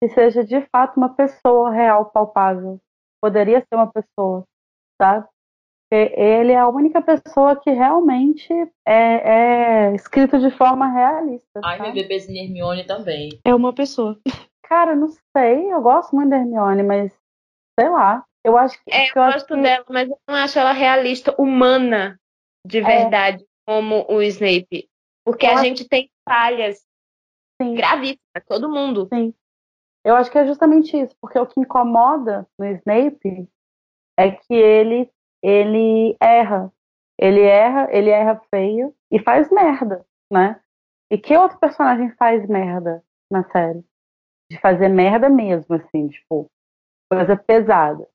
[0.01, 2.79] que seja de fato uma pessoa real, palpável.
[3.21, 4.43] Poderia ser uma pessoa,
[5.01, 5.27] sabe?
[5.93, 8.51] Porque ele é a única pessoa que realmente
[8.83, 11.61] é, é escrito de forma realista.
[11.63, 12.01] ai meu sabe?
[12.01, 13.29] bebezinho Hermione também.
[13.45, 14.19] É uma pessoa.
[14.67, 17.13] Cara, não sei, eu gosto muito da Hermione, mas
[17.79, 18.25] sei lá.
[18.43, 18.91] Eu acho que.
[18.91, 22.19] É, eu eu gosto que- dela, mas eu não acho ela realista, humana,
[22.65, 22.81] de É.
[22.81, 24.89] verdade, como o Snape.
[25.23, 26.83] Porque Eu a acho- gente tem falhas
[27.61, 27.75] Sim.
[27.75, 29.07] gravíssimas, todo mundo.
[30.03, 33.47] Eu acho que é justamente isso, porque o que incomoda no Snape
[34.19, 35.09] é que ele
[35.43, 36.71] ele erra.
[37.19, 40.59] Ele erra, ele erra feio e faz merda, né?
[41.11, 43.83] E que outro personagem faz merda na série?
[44.49, 46.49] De fazer merda mesmo, assim, tipo,
[47.11, 48.07] coisa pesada,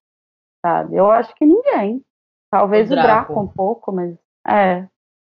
[0.65, 0.97] sabe?
[0.97, 2.05] Eu acho que ninguém.
[2.51, 3.33] Talvez O o Draco.
[3.35, 4.89] Draco um pouco, mas é.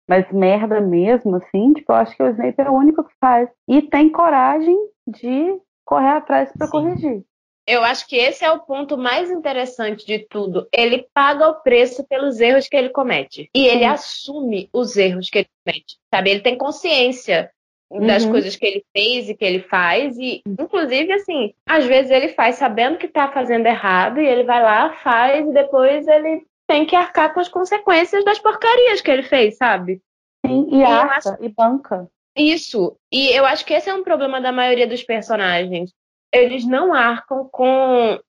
[0.09, 3.51] Mas merda mesmo, assim, tipo, eu acho que o Snape é o único que faz.
[3.67, 6.73] E tem coragem de correr atrás pra Sim.
[6.73, 7.25] corrigir.
[7.67, 10.69] Eu acho que esse é o ponto mais interessante de tudo.
[10.73, 13.51] Ele paga o preço pelos erros que ele comete.
[13.55, 13.87] E ele Sim.
[13.87, 15.97] assume os erros que ele comete.
[16.15, 16.31] Sabe?
[16.31, 17.51] Ele tem consciência
[17.91, 18.31] das Uhum.
[18.33, 20.17] coisas que ele fez e que ele faz.
[20.17, 24.63] E, inclusive, assim, às vezes ele faz sabendo que tá fazendo errado e ele vai
[24.63, 29.23] lá, faz, e depois ele tem que arcar com as consequências das porcarias que ele
[29.23, 30.01] fez, sabe?
[30.45, 32.09] Sim, e eu acha, acho- e banca.
[32.37, 32.97] Isso.
[33.11, 35.93] E eu acho que esse é um problema da maioria dos personagens.
[36.33, 38.21] Eles não arcam com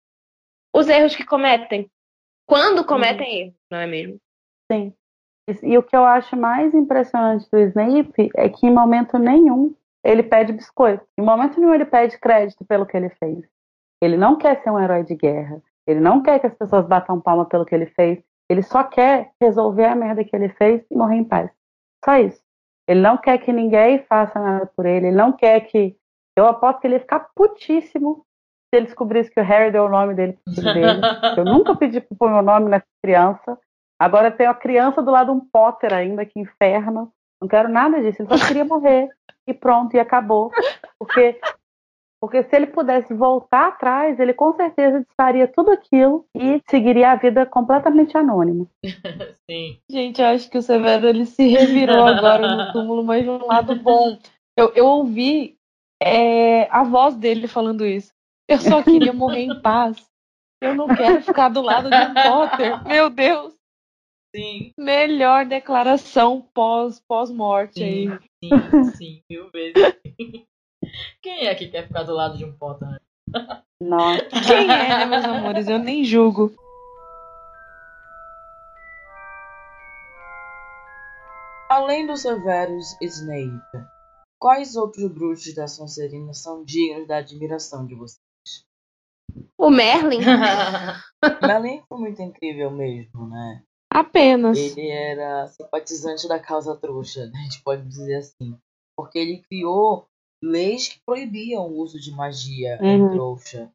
[0.74, 1.90] os erros que cometem.
[2.46, 4.18] Quando cometem erros, não é mesmo?
[4.72, 4.94] Sim.
[5.50, 9.76] E, e o que eu acho mais impressionante do Snape é que em momento nenhum
[10.04, 11.06] ele pede biscoito.
[11.18, 13.46] Em momento nenhum ele pede crédito pelo que ele fez.
[14.02, 15.62] Ele não quer ser um herói de guerra.
[15.86, 18.22] Ele não quer que as pessoas batam palma pelo que ele fez.
[18.50, 21.50] Ele só quer resolver a merda que ele fez e morrer em paz.
[22.04, 22.42] Só isso.
[22.88, 25.08] Ele não quer que ninguém faça nada por ele.
[25.08, 25.96] Ele não quer que.
[26.38, 28.23] Eu aposto que ele ia ficar putíssimo
[28.69, 31.02] se ele descobrisse que o Harry deu o nome dele pro filho dele.
[31.36, 33.58] Eu nunca pedi pra pôr meu nome nessa criança.
[34.00, 37.12] Agora tem a criança do lado de um Potter ainda, que inferno.
[37.41, 38.21] Não quero nada disso.
[38.21, 39.10] Ele só queria morrer.
[39.47, 40.52] E pronto, e acabou.
[41.00, 41.39] Porque,
[42.21, 47.15] porque se ele pudesse voltar atrás, ele com certeza desfaria tudo aquilo e seguiria a
[47.15, 48.67] vida completamente anônima.
[49.50, 49.80] Sim.
[49.89, 53.45] Gente, eu acho que o Severo ele se revirou agora no túmulo, mas de um
[53.47, 54.19] lado bom.
[54.56, 55.57] Eu, eu ouvi
[56.02, 58.12] é, a voz dele falando isso.
[58.50, 59.98] Eu só queria morrer em paz.
[60.62, 62.84] Eu não quero ficar do lado de um Potter.
[62.88, 63.54] Meu Deus.
[64.36, 68.08] Sim, Melhor declaração pós, pós-morte aí.
[68.44, 68.50] sim,
[68.96, 69.74] sim, mil vezes.
[71.22, 72.88] Quem é que quer ficar do lado de um Potter?
[72.88, 73.00] né?
[73.82, 74.26] Nossa.
[74.48, 75.68] Quem é, né, meus amores?
[75.68, 76.54] Eu nem julgo.
[81.70, 83.86] Além do Severus Snape,
[84.39, 88.19] quais outros bruxos da Sonserina são dignos da admiração de vocês?
[89.58, 90.19] O Merlin.
[91.41, 93.63] Merlin foi muito incrível mesmo, né?
[93.91, 94.58] Apenas.
[94.58, 97.39] Ele era simpatizante da causa trouxa, né?
[97.39, 98.58] a gente pode dizer assim.
[98.95, 100.08] Porque ele criou
[100.43, 103.12] leis que proibiam o uso de magia em Uhum.
[103.12, 103.71] trouxa.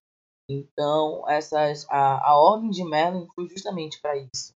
[0.48, 4.52] Então, essas, a, a ordem de Merlin foi justamente para isso.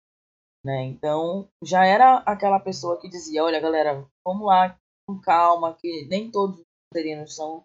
[0.64, 0.84] Né?
[0.84, 6.30] Então, já era aquela pessoa que dizia: olha, galera, vamos lá com calma, que nem
[6.30, 7.64] todos os serinos são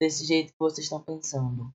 [0.00, 1.70] desse jeito que vocês estão pensando.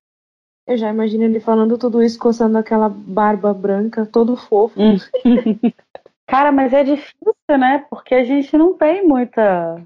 [0.66, 4.78] Eu já imagino ele falando tudo isso, coçando aquela barba branca, todo fofo.
[6.28, 7.86] Cara, mas é difícil, né?
[7.88, 9.82] Porque a gente não tem muita.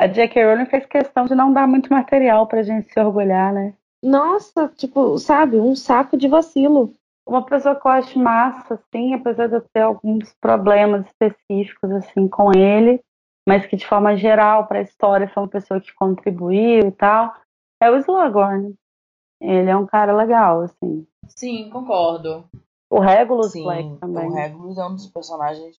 [0.00, 0.44] A J.K.
[0.44, 3.74] Rowling fez questão de não dar muito material pra gente se orgulhar, né?
[4.02, 6.92] Nossa, tipo, sabe, um saco de vacilo.
[7.26, 12.26] Uma pessoa que eu acho massa, assim, apesar de eu ter alguns problemas específicos, assim,
[12.26, 13.00] com ele,
[13.48, 17.34] mas que de forma geral para a história foi uma pessoa que contribuiu e tal,
[17.82, 18.74] é o Slughorn.
[19.40, 21.06] Ele é um cara legal, assim.
[21.28, 22.48] Sim, concordo.
[22.90, 24.26] O Regulus Sim, Black também.
[24.26, 25.76] o Regulus é um dos personagens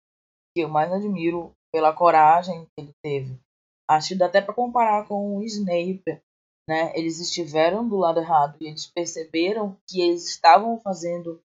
[0.54, 3.40] que eu mais admiro pela coragem que ele teve.
[3.90, 6.22] Acho que dá até para comparar com o Snape,
[6.68, 6.92] né?
[6.96, 11.42] Eles estiveram do lado errado e eles perceberam que eles estavam fazendo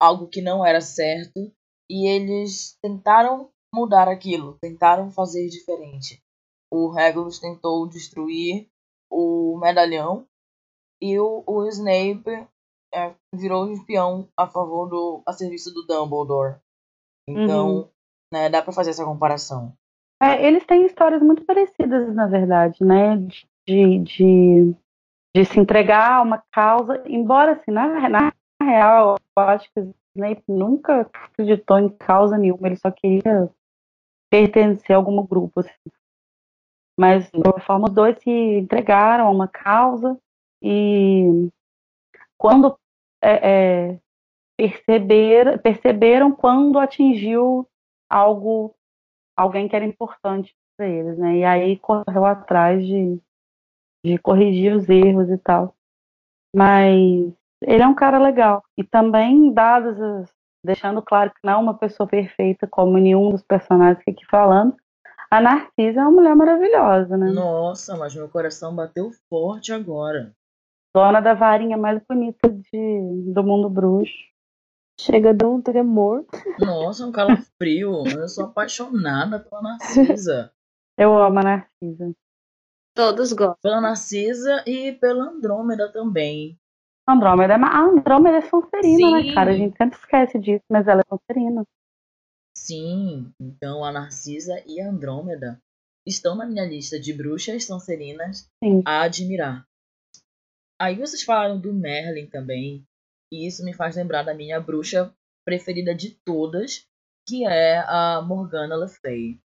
[0.00, 1.52] algo que não era certo
[1.90, 6.22] e eles tentaram mudar aquilo, tentaram fazer diferente.
[6.70, 8.68] O Regulus tentou destruir
[9.10, 10.26] o medalhão
[11.00, 12.46] e o, o Snape
[12.92, 16.56] é, virou um espião a favor do a serviço do Dumbledore.
[17.28, 17.90] Então,
[18.32, 19.72] né, dá pra fazer essa comparação.
[20.20, 23.16] É, eles têm histórias muito parecidas, na verdade, né?
[23.66, 24.74] De, de,
[25.36, 29.94] de se entregar a uma causa, embora, assim, na, na real, eu acho que o
[30.16, 33.48] Snape nunca acreditou em causa nenhuma, ele só queria
[34.30, 35.70] pertencer a algum grupo, assim.
[36.98, 40.18] Mas, de qualquer forma, os dois se entregaram a uma causa
[40.60, 41.48] e
[42.36, 42.76] quando
[43.22, 44.00] é, é,
[44.56, 47.68] perceber, perceberam quando atingiu
[48.10, 48.74] algo
[49.36, 51.38] alguém que era importante para eles, né?
[51.38, 53.20] E aí correu atrás de,
[54.04, 55.76] de corrigir os erros e tal.
[56.54, 58.64] Mas ele é um cara legal.
[58.76, 60.34] E também, dados as,
[60.68, 64.76] deixando claro que não é uma pessoa perfeita, como nenhum dos personagens que aqui falando,
[65.30, 67.30] a Narcisa é uma mulher maravilhosa, né?
[67.30, 70.34] Nossa, mas meu coração bateu forte agora.
[70.94, 74.12] Dona da varinha mais bonita de, do mundo bruxo.
[75.00, 76.26] Chega dar um tremor.
[76.58, 78.04] Nossa, um calafrio.
[78.06, 80.52] Eu sou apaixonada pela Narcisa.
[80.98, 82.12] Eu amo a Narcisa.
[82.94, 83.56] Todos gostam.
[83.62, 86.58] Pela Narcisa e pela Andrômeda também.
[87.08, 89.50] Andrômeda, é Andrômeda é Sonserina, né, cara?
[89.52, 91.64] A gente sempre esquece disso, mas ela é Sonserina.
[92.54, 95.58] Sim, então a Narcisa e a Andrômeda
[96.06, 98.82] estão na minha lista de bruxas Sonserinas Sim.
[98.84, 99.64] a admirar.
[100.78, 102.84] Aí vocês falaram do Merlin também,
[103.32, 105.12] e isso me faz lembrar da minha bruxa
[105.46, 106.86] preferida de todas,
[107.26, 109.40] que é a Morgana Le Fay.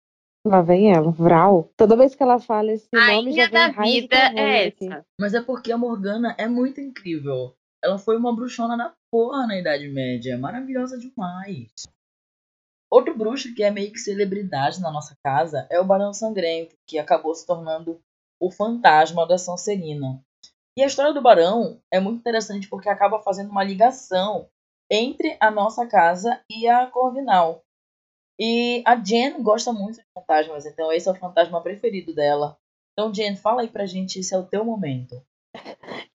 [0.46, 1.70] Lá vem ela, Vral.
[1.78, 4.88] Toda vez que ela fala esse A nome, já Rainha vem da vida é aqui.
[4.88, 5.06] essa.
[5.20, 7.56] Mas é porque a Morgana é muito incrível.
[7.82, 10.38] Ela foi uma bruxona da porra na Idade Média.
[10.38, 11.72] Maravilhosa demais.
[12.92, 17.00] Outro bruxo que é meio que celebridade na nossa casa é o Barão Sangrento, que
[17.00, 18.00] acabou se tornando
[18.40, 20.22] o fantasma da Sonserina.
[20.78, 24.48] E a história do Barão é muito interessante porque acaba fazendo uma ligação
[24.92, 27.64] entre a nossa casa e a Corvinal.
[28.40, 32.58] E a Jen gosta muito de fantasmas, então esse é o fantasma preferido dela.
[32.94, 35.22] Então, Jen, fala aí pra gente, esse é o teu momento.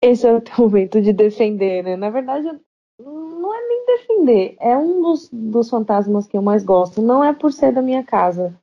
[0.03, 1.97] Esse é o teu momento de defender, né?
[1.97, 2.49] Na verdade,
[2.99, 4.57] não é nem defender.
[4.61, 7.03] É um dos, dos fantasmas que eu mais gosto.
[7.03, 8.55] Não é por ser da minha casa.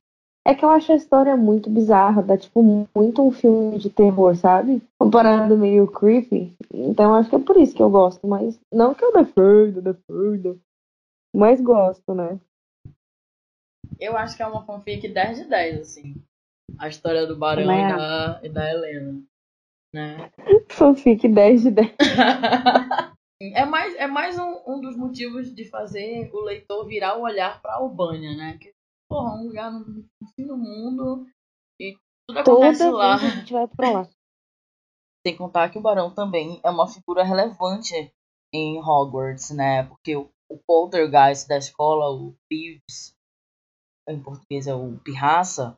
[0.46, 2.22] É que eu acho a história muito bizarra.
[2.22, 2.62] Dá, tipo,
[2.94, 4.82] muito um filme de terror, sabe?
[4.98, 6.52] Comparado meio creepy.
[6.72, 8.26] Então, acho que é por isso que eu gosto.
[8.26, 10.60] Mas não que eu defendo, defendo.
[11.34, 12.38] Mas gosto, né?
[13.98, 16.14] Eu acho que é uma fanfic 10 de 10, assim.
[16.78, 19.22] A história do Barão e da, e da Helena.
[19.92, 20.30] Né?
[20.70, 21.96] Fanfic 10 de 10.
[23.40, 27.60] é mais, é mais um, um dos motivos de fazer o leitor virar o olhar
[27.62, 28.58] pra Albânia, né?
[28.58, 28.72] Que,
[29.08, 31.26] porra, um lugar no, no fim do mundo
[31.80, 33.16] e tudo acontece Toda lá.
[33.16, 34.08] vez a gente vai pra lá.
[35.26, 38.12] Sem contar que o Barão também é uma figura relevante
[38.52, 39.84] em Hogwarts, né?
[39.84, 43.14] Porque o, o poltergeist da escola, o Peeves,
[44.08, 45.76] em português é o Pirraça,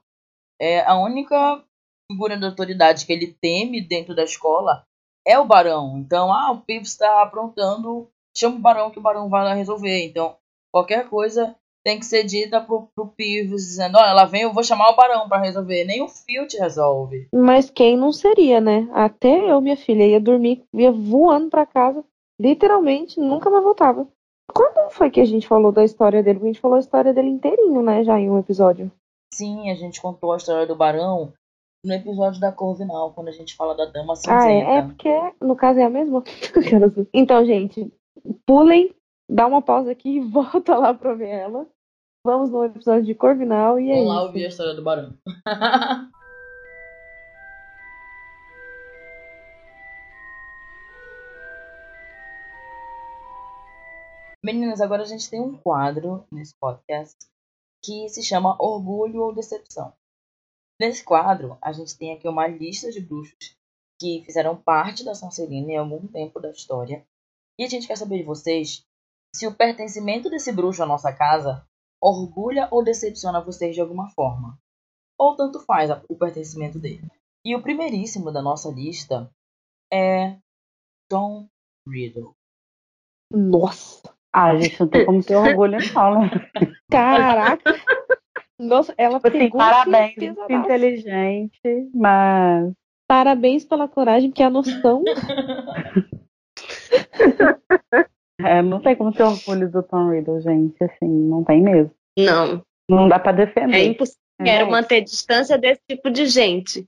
[0.61, 1.63] é a única
[2.11, 4.85] figura de autoridade que ele teme dentro da escola
[5.27, 5.99] é o Barão.
[5.99, 10.07] Então, ah, o Peeves está aprontando, chama o Barão que o Barão vai lá resolver.
[10.07, 10.37] Então,
[10.73, 14.91] qualquer coisa tem que ser dita pro, pro dizendo, olha, lá vem, eu vou chamar
[14.91, 15.85] o Barão para resolver.
[15.85, 17.29] Nem o Filch resolve.
[17.33, 18.89] Mas quem não seria, né?
[18.93, 22.05] Até eu, minha filha, ia dormir, ia voando pra casa,
[22.41, 24.09] literalmente, nunca mais voltava.
[24.55, 26.41] Quando foi que a gente falou da história dele?
[26.43, 28.03] A gente falou a história dele inteirinho, né?
[28.05, 28.91] Já em um episódio.
[29.33, 31.33] Sim, a gente contou a história do Barão
[31.85, 34.49] no episódio da Corvinal, quando a gente fala da Dama Ah, Cinzenta.
[34.49, 36.23] é, é porque, no caso, é a mesma.
[37.13, 37.93] então, gente,
[38.47, 38.93] pulem,
[39.29, 41.67] dá uma pausa aqui e volta lá pra ver ela.
[42.25, 44.27] Vamos no episódio de Corvinal e é Vamos lá isso.
[44.27, 45.15] ouvir a história do Barão.
[54.47, 57.17] Meninas, agora a gente tem um quadro nesse podcast
[57.83, 59.93] que se chama Orgulho ou Decepção.
[60.81, 63.57] Nesse quadro, a gente tem aqui uma lista de bruxos
[64.01, 67.05] que fizeram parte da Sonserina em algum tempo da história.
[67.59, 68.87] E a gente quer saber de vocês
[69.35, 71.67] se o pertencimento desse bruxo à nossa casa
[72.01, 74.57] orgulha ou decepciona vocês de alguma forma.
[75.19, 77.11] Ou tanto faz o pertencimento dele.
[77.45, 79.29] E o primeiríssimo da nossa lista
[79.93, 80.39] é
[81.11, 81.49] Tom
[81.85, 82.33] Riddle.
[83.29, 86.31] Nossa, Ah, gente, não tem como ter orgulho, não, né?
[86.91, 87.75] caraca.
[88.59, 90.53] Nossa, ela Tipo assim, parabéns, pesadaço.
[90.53, 92.71] inteligente, mas
[93.09, 95.03] Parabéns pela coragem, porque a noção.
[98.45, 101.93] é, não tem como ter orgulho do Tom Riddle, gente, assim, não tem mesmo.
[102.19, 103.87] Não, Não dá pra é defender.
[103.87, 104.21] impossível.
[104.41, 104.45] É.
[104.45, 106.87] Quero manter distância desse tipo de gente.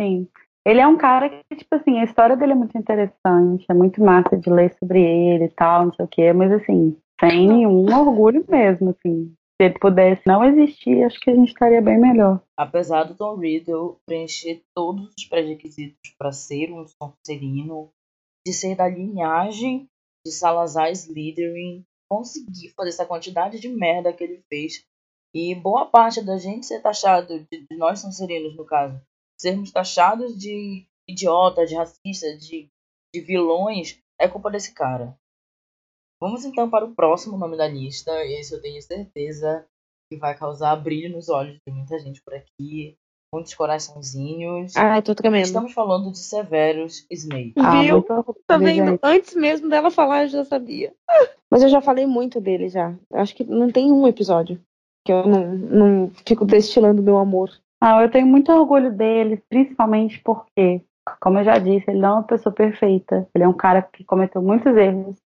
[0.00, 0.26] Sim.
[0.66, 4.02] Ele é um cara que, tipo assim, a história dele é muito interessante, é muito
[4.02, 7.86] massa de ler sobre ele e tal, não sei o quê, mas assim, sem nenhum
[7.94, 9.32] orgulho mesmo, assim.
[9.60, 12.40] Se ele pudesse não existir, acho que a gente estaria bem melhor.
[12.56, 17.90] Apesar do Tom Riddle preencher todos os pré-requisitos para ser um Sonserino,
[18.46, 19.88] de ser da linhagem
[20.24, 24.84] de Salazar Slytherin, conseguir fazer essa quantidade de merda que ele fez.
[25.34, 29.00] E boa parte da gente ser taxado, de, de nós Sonserinos no caso,
[29.40, 32.68] sermos taxados de idiota, de racista, de,
[33.14, 35.16] de vilões, é culpa desse cara.
[36.20, 38.12] Vamos então para o próximo nome da lista.
[38.24, 39.64] Esse eu tenho certeza
[40.10, 42.96] que vai causar brilho nos olhos de muita gente por aqui.
[43.32, 44.74] Muitos coraçõezinhos.
[44.74, 45.44] Ai, tô tremendo.
[45.44, 47.52] Estamos falando de Severus Snape.
[47.58, 48.02] Ah, Viu?
[48.46, 48.98] Tá vendo?
[49.02, 50.94] Antes mesmo dela falar, eu já sabia.
[51.50, 52.96] Mas eu já falei muito dele já.
[53.10, 54.58] Eu Acho que não tem um episódio
[55.04, 57.50] que eu não, não fico destilando meu amor.
[57.80, 60.82] Ah, eu tenho muito orgulho dele, principalmente porque,
[61.20, 63.28] como eu já disse, ele não é uma pessoa perfeita.
[63.32, 65.16] Ele é um cara que cometeu muitos erros.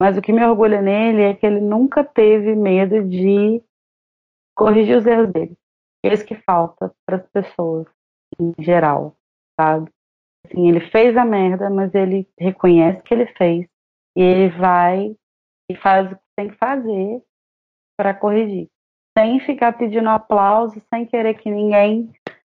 [0.00, 3.62] Mas o que me orgulha nele é que ele nunca teve medo de
[4.56, 5.56] corrigir os erros dele.
[6.04, 7.86] É isso que falta para as pessoas,
[8.40, 9.16] em geral,
[9.60, 9.90] sabe?
[10.46, 13.68] Assim, ele fez a merda, mas ele reconhece que ele fez
[14.16, 15.14] e ele vai
[15.70, 17.22] e faz o que tem que fazer
[17.98, 18.70] para corrigir
[19.16, 22.10] sem ficar pedindo aplauso, sem querer que ninguém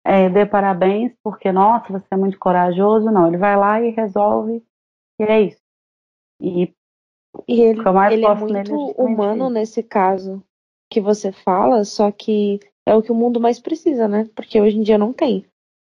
[0.04, 3.10] é, dê parabéns, porque, nossa, você é muito corajoso.
[3.10, 4.62] Não, ele vai lá e resolve,
[5.20, 5.60] e é isso.
[6.40, 6.72] E
[7.46, 7.80] E ele,
[8.10, 9.50] ele é muito é justamente humano isso.
[9.52, 10.42] nesse caso
[10.90, 14.28] que você fala, só que é o que o mundo mais precisa, né?
[14.34, 15.44] Porque hoje em dia não tem.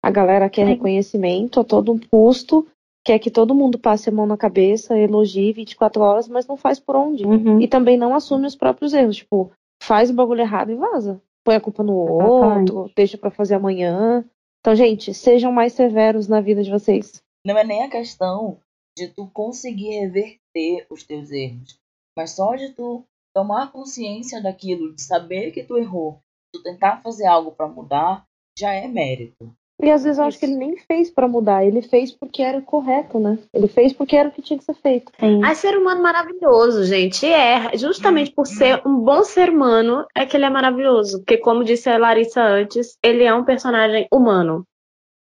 [0.03, 0.73] A galera quer Sim.
[0.73, 2.67] reconhecimento a todo custo,
[3.05, 6.81] quer que todo mundo passe a mão na cabeça, elogie 24 horas, mas não faz
[6.81, 7.25] por onde.
[7.25, 9.17] uhum, E também não assume os próprios erros.
[9.17, 9.53] Tipo,
[9.83, 11.20] faz o bagulho errado e vaza.
[11.45, 14.24] Põe a culpa no outro, deixa pra fazer amanhã.
[14.61, 17.22] Então, gente, sejam mais severos na vida de vocês.
[17.45, 18.61] Não é nem a questão
[18.97, 21.81] de tu conseguir reverter os teus erros,
[22.16, 23.05] mas só de tu
[23.35, 26.20] tomar consciência daquilo, de saber que tu errou,
[26.53, 28.26] tu tentar fazer algo pra mudar,
[28.59, 29.55] já é mérito.
[29.81, 32.61] E às vezes eu acho que ele nem fez pra mudar, ele fez porque era
[32.61, 33.39] correto, né?
[33.55, 35.12] Ele fez porque era o que tinha que ser feito.
[35.20, 35.41] Sim.
[35.45, 37.24] Ai, ser humano maravilhoso, gente.
[37.24, 41.18] E é, justamente por ser um bom ser humano, é que ele é maravilhoso.
[41.18, 44.64] Porque, como disse a Larissa antes, ele é um personagem humano.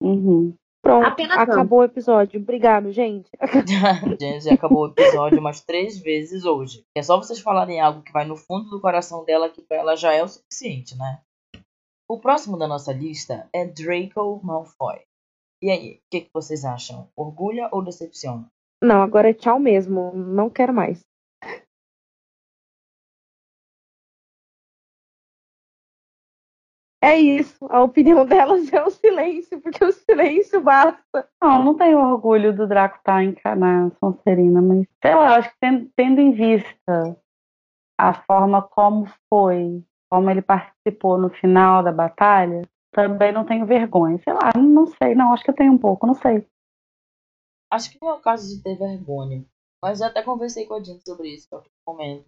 [0.02, 0.54] Uhum.
[0.82, 1.44] Pronto, Apenas não.
[1.44, 2.40] acabou o episódio.
[2.40, 3.30] Obrigado, gente.
[4.20, 6.84] Gente, já acabou o episódio umas três vezes hoje.
[6.96, 9.94] É só vocês falarem algo que vai no fundo do coração dela, que pra ela
[9.94, 11.20] já é o suficiente, né?
[12.12, 15.00] O próximo da nossa lista é Draco Malfoy.
[15.62, 17.08] E aí, o que, que vocês acham?
[17.16, 18.52] Orgulha ou decepciona?
[18.82, 20.12] Não, agora é tchau mesmo.
[20.12, 21.02] Não quero mais.
[27.02, 27.64] É isso.
[27.70, 31.26] A opinião delas é o silêncio, porque o silêncio basta.
[31.42, 35.56] Não, não tenho orgulho do Draco estar em na Sonserina, mas sei lá, acho que
[35.58, 37.18] tendo, tendo em vista
[37.98, 39.82] a forma como foi,
[40.12, 44.20] como ele participou no final da batalha, também não tenho vergonha.
[44.22, 46.46] Sei lá, não sei, não, acho que eu tenho um pouco, não sei.
[47.72, 49.42] Acho que não é o caso de ter vergonha.
[49.82, 52.26] Mas eu até conversei com a gente sobre isso em outro momento.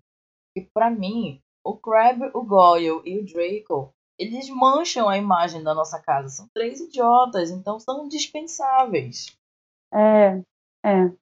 [0.56, 5.74] E pra mim, o Crab, o Goyle e o Draco, eles mancham a imagem da
[5.74, 6.28] nossa casa.
[6.28, 9.26] São três idiotas, então são dispensáveis.
[9.92, 10.40] É,
[10.82, 11.12] é.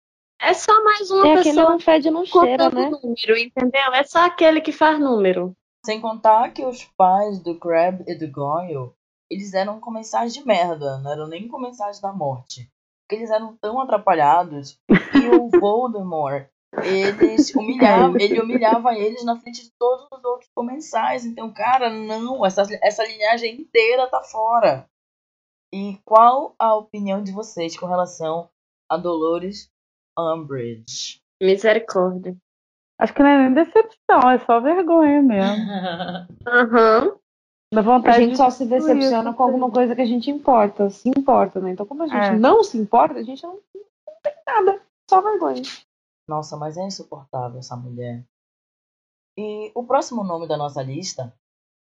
[0.40, 2.88] É só mais uma É aquele pessoa não fede, não cheira, né?
[2.88, 3.92] número, entendeu?
[3.94, 5.56] É só aquele que faz número.
[5.84, 8.92] Sem contar que os pais do Crab e do Goyle,
[9.28, 12.70] eles eram comensais de merda, não eram nem comensais da morte.
[13.02, 16.46] Porque eles eram tão atrapalhados e o Voldemort,
[16.84, 21.26] eles humilhava, ele humilhava eles na frente de todos os outros comensais.
[21.26, 24.88] Então, cara, não, essa, essa linhagem inteira tá fora.
[25.72, 28.48] E qual a opinião de vocês com relação
[28.88, 29.70] a Dolores
[30.16, 31.20] Umbridge?
[31.42, 32.36] Misericórdia.
[33.02, 35.56] Acho que não é nem decepção, é só vergonha mesmo.
[36.46, 37.16] Aham.
[37.74, 40.30] Dá A vontade gente de só se decepciona essa com alguma coisa que a gente
[40.30, 41.72] importa, se importa, né?
[41.72, 42.38] Então, como a gente É.
[42.38, 44.80] não se importa, a gente não, não tem nada,
[45.10, 45.62] só vergonha.
[46.28, 48.22] Nossa, mas é insuportável essa mulher.
[49.36, 51.34] E o próximo nome da nossa lista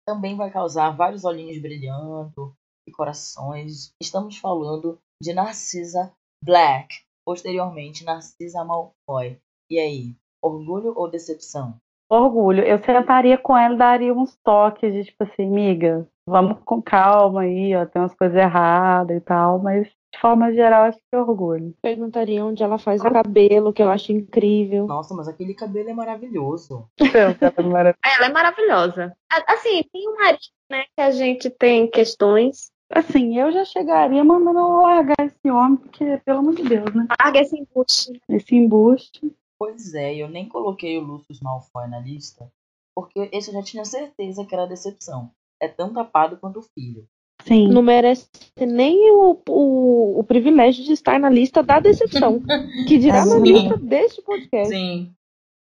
[0.06, 2.52] também vai causar vários olhinhos brilhando
[2.86, 3.92] e corações.
[4.02, 6.12] Estamos falando de Narcisa
[6.44, 9.38] Black, posteriormente Narcisa Malfoy.
[9.70, 11.74] E aí, orgulho ou decepção?
[12.08, 12.62] orgulho.
[12.62, 17.42] Eu sentaria com ela e daria uns toques de tipo assim, miga, vamos com calma
[17.42, 21.18] aí, ó, tem umas coisas erradas e tal, mas de forma geral acho que é
[21.18, 21.74] orgulho.
[21.82, 24.86] Perguntaria onde ela faz o cabelo, que eu acho incrível.
[24.86, 26.88] Nossa, mas aquele cabelo é maravilhoso.
[26.98, 29.14] Ela é maravilhosa.
[29.46, 32.70] Assim, tem um marido, né, que a gente tem questões.
[32.90, 37.06] Assim, eu já chegaria mandando largar esse homem, porque, pelo amor de Deus, né?
[37.20, 38.18] Larga esse embuste.
[38.30, 39.30] Esse embuste.
[39.58, 42.50] Pois é, eu nem coloquei o Lucius Malfoy na lista,
[42.94, 45.32] porque esse eu já tinha certeza que era decepção.
[45.60, 47.08] É tão tapado quanto o filho.
[47.42, 47.68] Sim.
[47.68, 48.28] Não merece
[48.58, 52.40] nem o, o, o privilégio de estar na lista da decepção.
[52.86, 54.74] Que dirá na lista deste podcast.
[54.74, 55.12] Sim.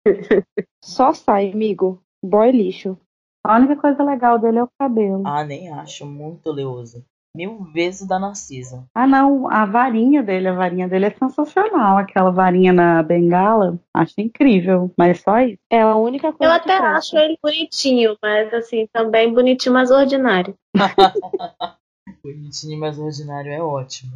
[0.84, 2.02] Só sai, amigo.
[2.24, 2.98] Boy lixo.
[3.46, 5.24] A única coisa legal dele é o cabelo.
[5.26, 7.06] Ah, nem acho muito oleoso.
[7.36, 8.86] Mil vezes da Narcisa.
[8.96, 11.98] Ah, não, a varinha dele, a varinha dele é sensacional.
[11.98, 15.60] Aquela varinha na bengala, acho incrível, mas só isso.
[15.70, 16.98] É a única coisa Eu até presta.
[16.98, 20.56] acho ele bonitinho, mas assim, também bonitinho, mas ordinário.
[22.24, 24.14] Bonitinho, mas ordinário é ótimo.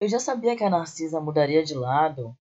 [0.00, 2.36] Eu já sabia que a Narcisa mudaria de lado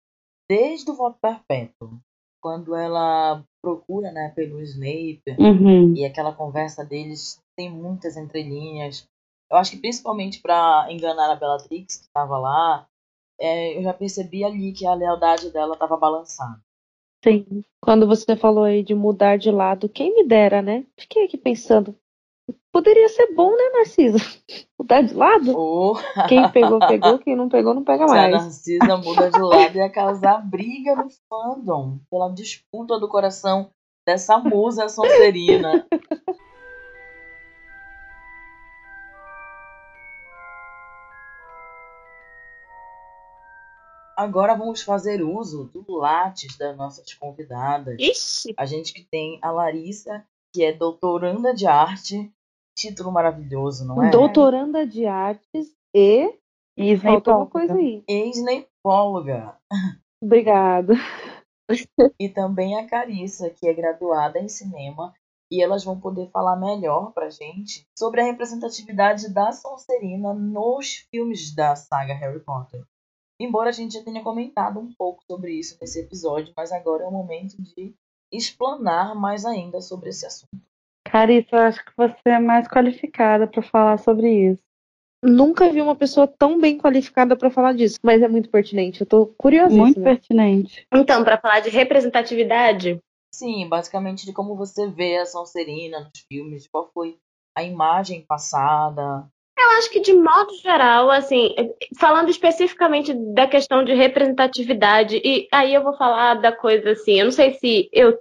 [0.48, 1.98] desde o voto perpétuo.
[2.42, 5.94] Quando ela procura, né, pelo Snape Uhum.
[5.94, 9.06] e aquela conversa deles tem muitas entrelinhas.
[9.50, 12.86] Eu acho que principalmente pra enganar a Bellatrix, que tava lá,
[13.40, 16.60] é, eu já percebi ali que a lealdade dela tava balançada.
[17.24, 17.64] Sim.
[17.82, 20.86] Quando você falou aí de mudar de lado, quem me dera, né?
[20.98, 21.94] Fiquei aqui pensando.
[22.72, 24.18] Poderia ser bom, né, Narcisa?
[24.78, 25.56] Mudar de lado?
[25.56, 25.96] Ou
[26.28, 27.18] Quem pegou, pegou.
[27.18, 28.32] Quem não pegou, não pega se a mais.
[28.32, 33.70] Narcisa muda de lado ia causar briga no fandom pela disputa do coração
[34.06, 35.86] dessa musa sonserina.
[44.20, 47.96] Agora vamos fazer uso do látis das nossas convidadas.
[47.98, 50.22] Ixi, A gente que tem a Larissa,
[50.54, 52.30] que é doutoranda de arte.
[52.76, 54.10] Título maravilhoso, não é?
[54.10, 56.34] Doutoranda de artes e.
[56.76, 58.04] E Faltou uma coisa aí.
[58.06, 59.56] Ex-nepóloga.
[60.22, 60.92] Obrigada.
[62.18, 65.14] E também a Carissa, que é graduada em cinema
[65.50, 71.54] e elas vão poder falar melhor pra gente sobre a representatividade da Sonserina nos filmes
[71.54, 72.84] da saga Harry Potter.
[73.40, 77.06] Embora a gente já tenha comentado um pouco sobre isso nesse episódio, mas agora é
[77.06, 77.94] o momento de
[78.30, 80.62] explanar mais ainda sobre esse assunto.
[81.04, 84.62] Carissa, eu acho que você é mais qualificada para falar sobre isso.
[85.24, 89.00] Nunca vi uma pessoa tão bem qualificada para falar disso, mas é muito pertinente.
[89.00, 89.84] Eu tô curiosíssima.
[89.84, 90.86] Muito pertinente.
[90.92, 93.00] Então, para falar de representatividade,
[93.32, 97.18] Sim, basicamente de como você vê a Sonserina nos filmes, qual foi
[97.56, 99.28] a imagem passada.
[99.60, 101.54] Eu acho que de modo geral, assim,
[101.98, 107.26] falando especificamente da questão de representatividade, e aí eu vou falar da coisa assim, eu
[107.26, 108.18] não sei se eu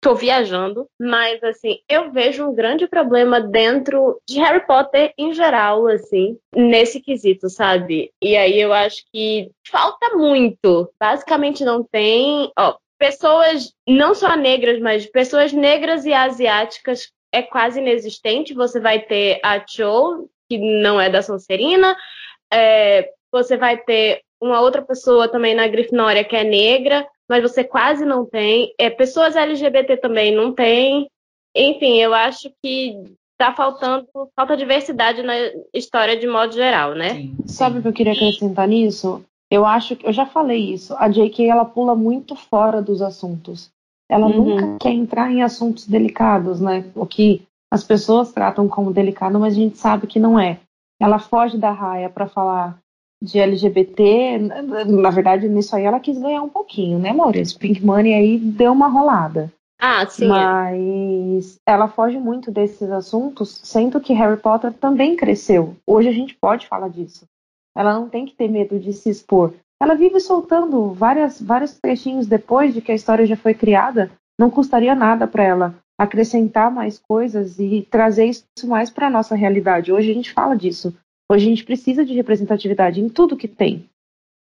[0.00, 5.86] tô viajando, mas assim, eu vejo um grande problema dentro de Harry Potter em geral,
[5.88, 8.12] assim, nesse quesito, sabe?
[8.22, 10.90] E aí eu acho que falta muito.
[11.00, 17.80] Basicamente não tem, ó, pessoas não só negras, mas pessoas negras e asiáticas é quase
[17.80, 18.54] inexistente.
[18.54, 21.96] Você vai ter a Cho, que não é da Sonserina,
[22.52, 27.62] é, você vai ter uma outra pessoa também na Grifinória que é negra, mas você
[27.64, 28.72] quase não tem.
[28.78, 31.08] É, pessoas LGBT também não tem.
[31.54, 32.96] Enfim, eu acho que
[33.36, 35.34] tá faltando, falta diversidade na
[35.74, 37.14] história de modo geral, né?
[37.14, 37.82] Sim, Sabe o sim.
[37.82, 39.24] que eu queria acrescentar nisso?
[39.50, 40.94] Eu acho que eu já falei isso.
[40.98, 41.46] A J.K.
[41.48, 43.70] ela pula muito fora dos assuntos.
[44.10, 44.44] Ela Uhum.
[44.44, 46.84] nunca quer entrar em assuntos delicados, né?
[46.94, 50.58] O que as pessoas tratam como delicado, mas a gente sabe que não é.
[51.00, 52.78] Ela foge da raia para falar
[53.22, 54.38] de LGBT.
[54.38, 57.58] Na- verdade, nisso aí ela quis ganhar um pouquinho, né, Maurício?
[57.58, 59.52] Pink Money aí deu uma rolada.
[59.80, 60.24] Ah, sim.
[60.24, 60.28] é.
[60.28, 65.76] Mas ela foge muito desses assuntos, sendo que Harry Potter também cresceu.
[65.86, 67.26] Hoje a gente pode falar disso.
[67.76, 69.54] Ela não tem que ter medo de se expor.
[69.80, 74.10] Ela vive soltando várias, vários trechinhos depois de que a história já foi criada.
[74.36, 79.92] Não custaria nada para ela acrescentar mais coisas e trazer isso mais para nossa realidade.
[79.92, 80.94] Hoje a gente fala disso.
[81.30, 83.88] Hoje a gente precisa de representatividade em tudo que tem.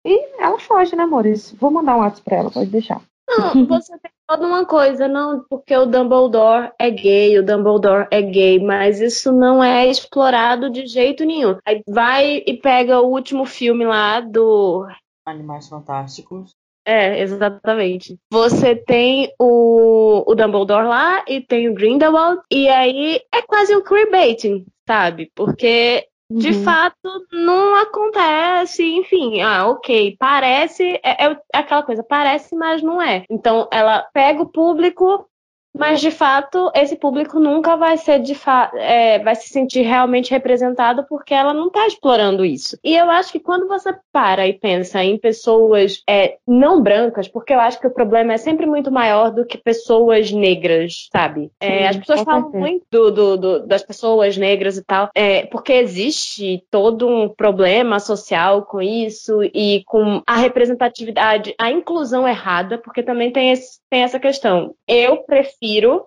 [0.06, 1.52] E ela foge, né, amores?
[1.54, 3.02] Vou mandar um WhatsApp pra ela, pode deixar.
[3.28, 8.22] Não, você tem toda uma coisa, não, porque o Dumbledore é gay, o Dumbledore é
[8.22, 11.58] gay, mas isso não é explorado de jeito nenhum.
[11.66, 14.88] Aí vai e pega o último filme lá do.
[15.26, 16.54] Animais Fantásticos.
[16.86, 18.16] É, exatamente.
[18.32, 23.82] Você tem o, o Dumbledore lá e tem o Grindelwald, e aí é quase um
[23.84, 25.32] queerbaiting, sabe?
[25.36, 26.64] Porque de Uhum.
[26.64, 33.24] fato não acontece, enfim, ah, ok, parece, é, é aquela coisa, parece, mas não é.
[33.30, 35.28] Então ela pega o público,
[35.78, 38.36] mas de fato esse público nunca vai ser de
[38.76, 42.78] é, vai se sentir realmente representado porque ela não está explorando isso.
[42.84, 47.54] E eu acho que quando você para e pensa em pessoas é, não brancas, porque
[47.54, 51.52] eu acho que o problema é sempre muito maior do que pessoas negras, sabe?
[51.60, 55.46] É, Sim, as pessoas falam muito do, do- do- das pessoas negras e tal, é,
[55.48, 62.78] porque existe todo um problema social com isso e com a representatividade, a inclusão errada,
[62.78, 64.74] porque também tem, esse- tem essa questão.
[64.88, 65.65] Eu prefiro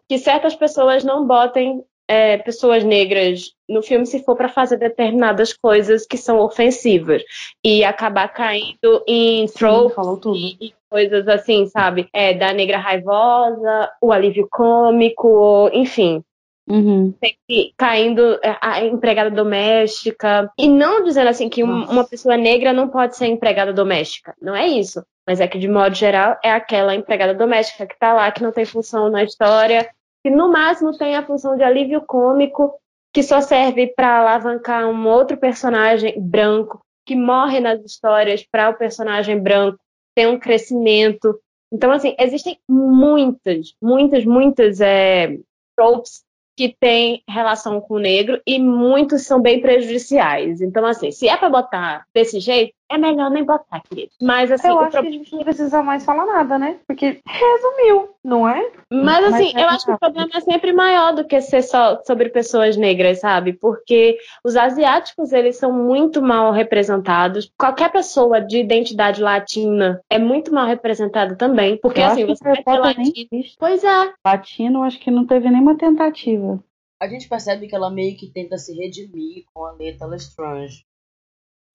[0.09, 5.53] que certas pessoas não botem é, pessoas negras no filme se for para fazer determinadas
[5.53, 7.23] coisas que são ofensivas
[7.63, 10.35] e acabar caindo em tropes tudo.
[10.35, 12.09] e, e coisas assim, sabe?
[12.13, 16.25] É, da negra raivosa, o alívio cômico, enfim
[16.71, 17.14] Uhum.
[17.25, 20.51] sempre caindo é, a empregada doméstica.
[20.59, 21.91] E não dizendo assim que Nossa.
[21.91, 24.35] uma pessoa negra não pode ser empregada doméstica.
[24.41, 25.03] Não é isso.
[25.27, 28.53] Mas é que, de modo geral, é aquela empregada doméstica que tá lá, que não
[28.53, 29.89] tem função na história,
[30.23, 32.75] que no máximo tem a função de alívio cômico,
[33.12, 38.75] que só serve para alavancar um outro personagem branco, que morre nas histórias para o
[38.75, 39.79] personagem branco
[40.14, 41.39] ter um crescimento.
[41.73, 45.37] Então, assim, existem muitas, muitas, muitas é,
[45.77, 46.23] tropes
[46.59, 50.61] que têm relação com o negro e muitos são bem prejudiciais.
[50.61, 54.11] Então, assim, se é pra botar desse jeito, é melhor nem botar, querido.
[54.20, 56.78] Mas, assim, Eu acho pro- que a gente não precisa mais falar nada, né?
[56.86, 58.70] Porque resumiu, não é?
[58.91, 61.62] Mas assim, Mas é eu acho que o problema é sempre maior do que ser
[61.62, 63.53] só sobre pessoas negras, sabe?
[63.53, 67.51] Porque os asiáticos, eles são muito mal representados.
[67.59, 71.76] Qualquer pessoa de identidade latina é muito mal representada também.
[71.78, 73.43] Porque Eu assim, acho que você vai Potter nem latino.
[73.59, 74.12] Pois é.
[74.26, 76.59] Latino, acho que não teve nenhuma tentativa.
[77.01, 80.84] A gente percebe que ela meio que tenta se redimir com a Neta Lestrange,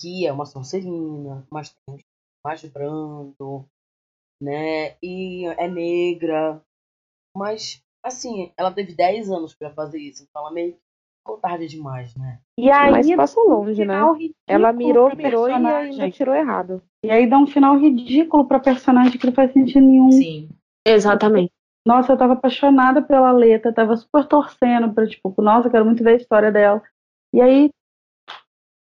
[0.03, 1.99] que é uma Sonserina, mas tem um
[2.45, 3.65] mais brando,
[4.41, 4.97] né?
[5.01, 6.61] E é negra.
[7.35, 10.79] Mas, assim, ela teve 10 anos pra fazer isso, então ela meio que
[11.19, 12.41] ficou tarde demais, né?
[12.59, 13.95] E aí, Mas passou um longe, né?
[14.45, 16.83] Ela mirou, mirou e ainda tirou errado.
[17.03, 20.11] E aí dá um final ridículo pra personagem que não faz sentido nenhum.
[20.11, 20.49] Sim.
[20.85, 21.51] Exatamente.
[21.87, 26.03] Nossa, eu tava apaixonada pela letra, tava super torcendo pra, tipo, nossa, eu quero muito
[26.03, 26.83] ver a história dela.
[27.33, 27.69] E aí,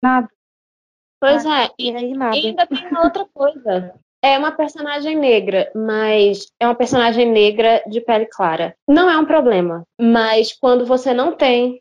[0.02, 0.31] nada.
[1.22, 2.36] Pois é, e aí nada.
[2.36, 3.94] E ainda tem uma outra coisa.
[4.24, 8.74] É uma personagem negra, mas é uma personagem negra de pele clara.
[8.88, 11.80] Não é um problema, mas quando você não tem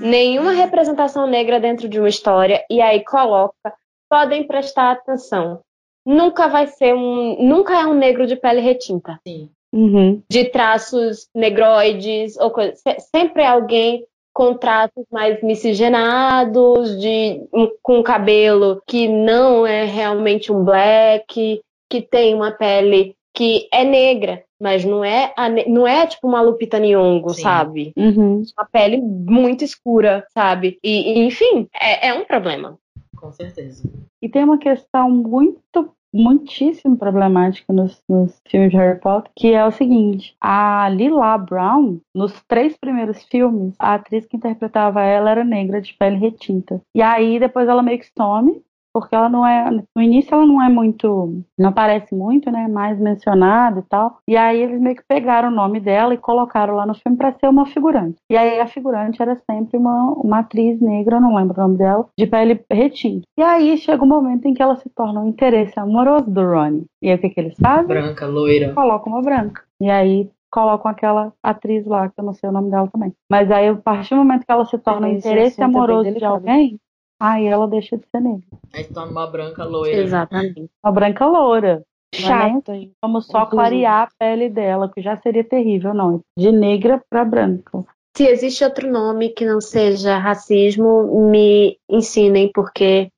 [0.00, 3.72] nenhuma representação negra dentro de uma história e aí coloca,
[4.10, 5.60] podem prestar atenção.
[6.06, 9.18] Nunca vai ser um, nunca é um negro de pele retinta.
[9.26, 9.50] Sim.
[9.74, 10.22] Uhum.
[10.30, 12.74] De traços negroides ou coisa.
[12.76, 14.04] Se- Sempre é alguém
[14.36, 22.02] com traços mais miscigenados, de um- com cabelo que não é realmente um black, que
[22.02, 26.78] tem uma pele que é negra, mas não é a não é tipo uma Lupita
[26.78, 27.42] Nyong'o, Sim.
[27.42, 27.92] sabe?
[27.96, 28.42] Uhum.
[28.58, 30.78] Uma pele muito escura, sabe?
[30.84, 32.78] E, e, enfim, é, é um problema.
[33.16, 33.88] Com certeza.
[34.20, 39.64] E tem uma questão muito, muitíssimo problemática nos, nos filmes de Harry Potter, que é
[39.64, 45.44] o seguinte: a Lila Brown, nos três primeiros filmes, a atriz que interpretava ela era
[45.44, 46.80] negra de pele retinta.
[46.94, 48.62] E aí depois ela meio que some.
[48.96, 49.70] Porque ela não é.
[49.94, 51.42] No início ela não é muito.
[51.58, 52.66] Não aparece muito, né?
[52.66, 54.20] Mais mencionada e tal.
[54.26, 57.30] E aí eles meio que pegaram o nome dela e colocaram lá no filme pra
[57.32, 58.16] ser uma figurante.
[58.30, 62.06] E aí a figurante era sempre uma, uma atriz negra, não lembro o nome dela,
[62.18, 63.26] de pele retinta.
[63.38, 66.86] E aí chega um momento em que ela se torna um interesse amoroso do Ronnie.
[67.02, 67.86] E aí o que, que eles fazem?
[67.86, 68.72] Branca, loira.
[68.72, 69.60] Colocam uma branca.
[69.78, 73.12] E aí colocam aquela atriz lá, que eu não sei o nome dela também.
[73.30, 76.14] Mas aí, a partir do momento que ela se torna um Esse interesse é amoroso
[76.14, 76.80] de alguém,
[77.20, 78.44] aí ela deixa de ser negra.
[78.72, 79.96] Aí se torna uma branca loira.
[79.96, 80.66] Exatamente.
[80.84, 81.82] Uma branca loura.
[82.14, 82.48] Chata.
[82.52, 82.92] Chata, hein?
[83.02, 83.56] Vamos só Inclusive.
[83.56, 86.20] clarear a pele dela, que já seria terrível, não.
[86.38, 87.84] De negra pra branca.
[88.16, 93.10] Se existe outro nome que não seja racismo, me ensinem, porque,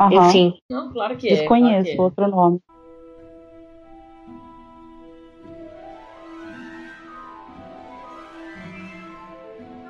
[0.00, 0.28] Aham.
[0.28, 0.58] enfim.
[0.70, 1.36] Não, claro que é.
[1.36, 2.00] Desconheço claro que é.
[2.00, 2.60] outro nome.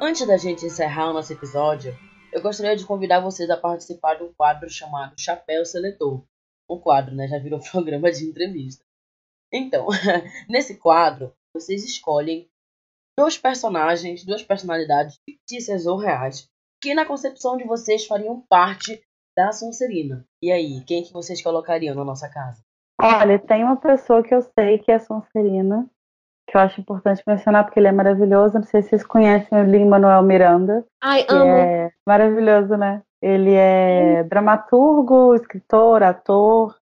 [0.01, 1.95] Antes da gente encerrar o nosso episódio,
[2.37, 6.23] eu gostaria de convidar vocês a participar de um quadro chamado Chapéu Seletor.
[6.69, 7.27] Um quadro, né?
[7.27, 8.85] Já virou programa de entrevista.
[9.51, 9.87] Então,
[10.47, 12.47] nesse quadro, vocês escolhem
[13.19, 16.47] dois personagens, duas personalidades fictícias ou reais,
[16.83, 19.03] que na concepção de vocês fariam parte
[19.35, 20.23] da Sonserina.
[20.43, 22.63] E aí, quem que vocês colocariam na nossa casa?
[23.01, 25.89] Olha, tem uma pessoa que eu sei que é Sonserina,
[26.47, 28.55] que eu acho importante mencionar porque ele é maravilhoso.
[28.55, 30.85] Não sei se vocês conhecem o Lin-Manuel Miranda.
[31.03, 31.45] Ai, amo.
[31.45, 33.03] é maravilhoso, né?
[33.21, 36.77] Ele é dramaturgo, escritor, ator,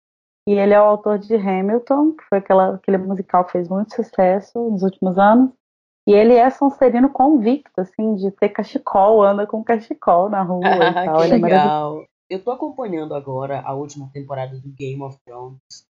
[0.48, 3.94] e ele é o autor de Hamilton, que foi aquela, aquele musical que fez muito
[3.94, 5.50] sucesso nos últimos anos.
[6.08, 10.94] E ele é sonserino convicto, assim, de ter cachecol, anda com cachecol na rua e
[10.94, 11.18] tal.
[11.18, 12.04] que Ele é legal.
[12.28, 15.86] Eu tô acompanhando agora a última temporada do Game of Thrones.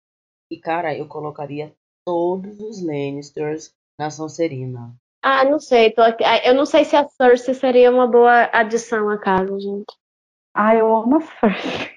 [0.50, 1.72] E, cara, eu colocaria
[2.10, 4.92] todos os Lannisters na Sonserina.
[5.22, 5.92] Ah, não sei.
[5.92, 6.24] Tô aqui.
[6.24, 9.94] Ah, Eu não sei se a Cersei seria uma boa adição à casa, gente.
[10.52, 11.90] Ah, eu amo a Cersei.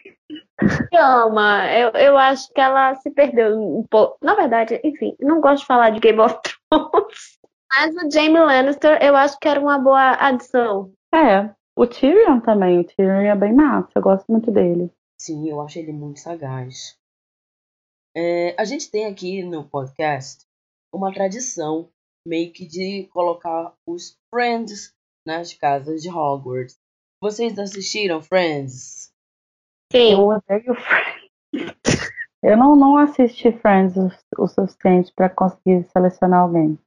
[0.94, 1.66] Ama.
[1.72, 4.18] Eu, eu acho que ela se perdeu um pouco.
[4.22, 7.40] Na verdade, enfim, não gosto de falar de Game of Thrones.
[7.74, 10.92] Mas o Jaime Lannister, eu acho que era uma boa adição.
[11.12, 12.80] É, o Tyrion também.
[12.80, 14.92] O Tyrion é bem massa, eu gosto muito dele.
[15.18, 16.96] Sim, eu acho ele muito sagaz.
[18.16, 20.46] É, a gente tem aqui no podcast
[20.94, 21.90] uma tradição
[22.26, 24.94] meio que de colocar os Friends
[25.26, 26.78] nas casas de Hogwarts.
[27.22, 29.12] Vocês assistiram Friends?
[29.92, 30.14] Sim.
[30.14, 32.14] Eu odeio Friends.
[32.44, 36.78] Eu não, não assisti Friends o, o suficiente pra conseguir selecionar alguém.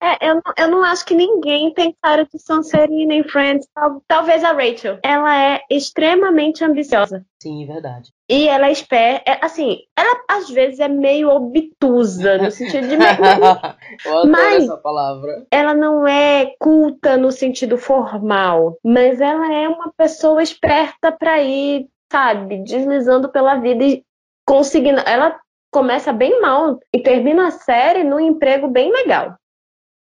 [0.00, 3.66] É, eu, não- eu não acho que ninguém tem cara de Sonserina em Friends.
[3.74, 4.98] Tal- Talvez a Rachel.
[5.02, 7.24] Ela é extremamente ambiciosa.
[7.42, 8.10] Sim, verdade.
[8.28, 9.30] E ela é esperta.
[9.30, 12.94] é, assim, ela às vezes é meio obtusa, no sentido de.
[14.06, 15.46] eu Mas- essa palavra.
[15.50, 21.86] ela não é culta no sentido formal, mas ela é uma pessoa esperta pra ir,
[22.12, 24.02] sabe, deslizando pela vida e
[24.46, 25.00] conseguindo.
[25.06, 25.38] Ela
[25.72, 29.34] começa bem mal e termina a série num emprego bem legal.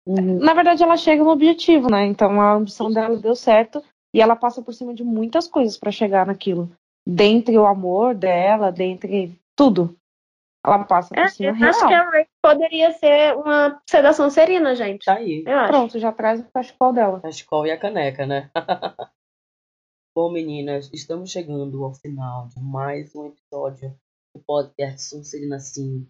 [0.09, 0.39] Uhum.
[0.39, 2.07] Na verdade, ela chega no objetivo, né?
[2.07, 3.83] Então a ambição dela deu certo
[4.15, 6.71] e ela passa por cima de muitas coisas pra chegar naquilo.
[7.07, 9.95] Dentre o amor dela, dentre tudo.
[10.65, 11.71] Ela passa por É, cima eu real.
[11.71, 15.05] acho que a Ray poderia ser uma sedação serina, gente.
[15.05, 15.45] Tá aí.
[15.67, 17.21] Pronto, já traz o cachecol dela.
[17.27, 18.51] Escola e a caneca, né?
[20.17, 23.95] Bom, meninas, estamos chegando ao final de mais um episódio
[24.35, 26.07] do podcast Sonserina Sim.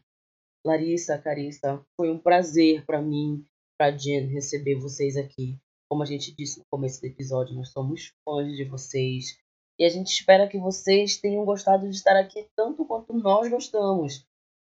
[0.64, 3.44] Larissa, Carissa, foi um prazer pra mim,
[3.78, 5.56] pra Jen, receber vocês aqui.
[5.88, 9.38] Como a gente disse no começo do episódio, nós somos fãs de vocês.
[9.78, 14.26] E a gente espera que vocês tenham gostado de estar aqui tanto quanto nós gostamos.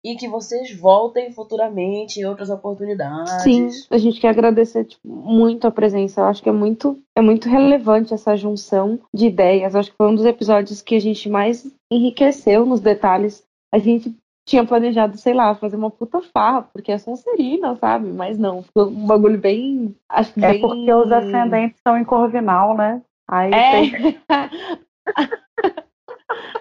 [0.05, 3.41] e que vocês voltem futuramente em outras oportunidades.
[3.43, 6.21] Sim, a gente quer agradecer tipo, muito a presença.
[6.21, 9.73] Eu acho que é muito, é muito relevante essa junção de ideias.
[9.73, 13.43] Eu acho que foi um dos episódios que a gente mais enriqueceu nos detalhes.
[13.73, 14.15] A gente
[14.47, 18.07] tinha planejado, sei lá, fazer uma puta farra, porque é Sonserina, sabe?
[18.07, 19.93] Mas não, ficou um bagulho bem.
[20.09, 20.61] Acho que É bem...
[20.61, 23.01] porque os ascendentes são em Corvinal, né?
[23.27, 23.71] Aí É.
[23.71, 23.91] tem-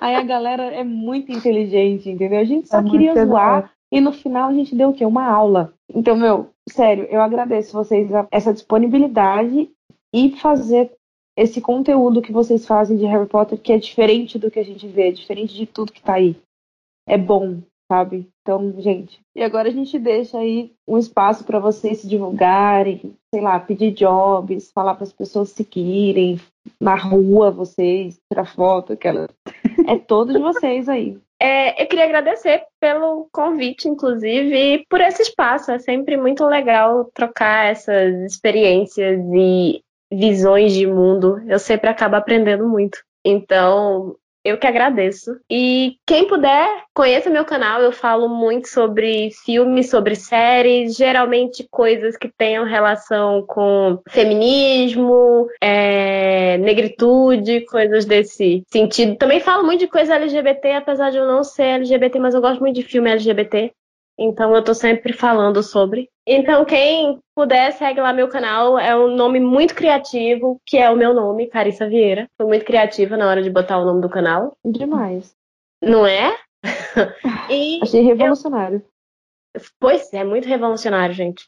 [0.01, 2.41] Aí a galera é muito inteligente, entendeu?
[2.41, 5.05] A gente só É queria zoar e no final a gente deu o quê?
[5.05, 5.73] Uma aula.
[5.93, 9.71] Então, meu, sério, eu agradeço vocês essa disponibilidade
[10.13, 10.93] e fazer
[11.37, 14.87] esse conteúdo que vocês fazem de Harry Potter que é diferente do que a gente
[14.89, 16.37] vê, é diferente de tudo que tá aí.
[17.09, 17.59] É bom,
[17.91, 18.29] sabe?
[18.43, 19.21] Então, gente.
[19.35, 23.93] E agora a gente deixa aí um espaço para vocês se divulgarem, sei lá, pedir
[23.93, 26.41] jobs, falar para as pessoas seguirem
[26.81, 29.29] na rua, vocês, tirar foto, aquela.
[29.87, 31.19] É todo de vocês aí.
[31.41, 35.71] É, eu queria agradecer pelo convite, inclusive, e por esse espaço.
[35.71, 41.41] É sempre muito legal trocar essas experiências e visões de mundo.
[41.47, 42.99] Eu sempre acabo aprendendo muito.
[43.25, 44.17] Então,
[44.47, 45.37] eu que agradeço.
[45.51, 47.81] E quem puder, conheça meu canal.
[47.81, 56.59] Eu falo muito sobre filmes, sobre séries, geralmente coisas que tenham relação com feminismo, é,
[56.59, 59.17] negritude, coisas desse sentido.
[59.17, 62.61] Também falo muito de coisa LGBT, apesar de eu não ser LGBT, mas eu gosto
[62.61, 63.73] muito de filme LGBT.
[64.19, 66.09] Então eu tô sempre falando sobre.
[66.27, 68.79] Então quem puder, segue lá meu canal.
[68.79, 72.29] É um nome muito criativo, que é o meu nome, Carissa Vieira.
[72.37, 74.57] Fui muito criativa na hora de botar o nome do canal.
[74.65, 75.35] Demais.
[75.83, 76.35] Não é?
[77.51, 78.83] e Achei revolucionário.
[79.79, 81.47] Pois é, muito revolucionário, gente.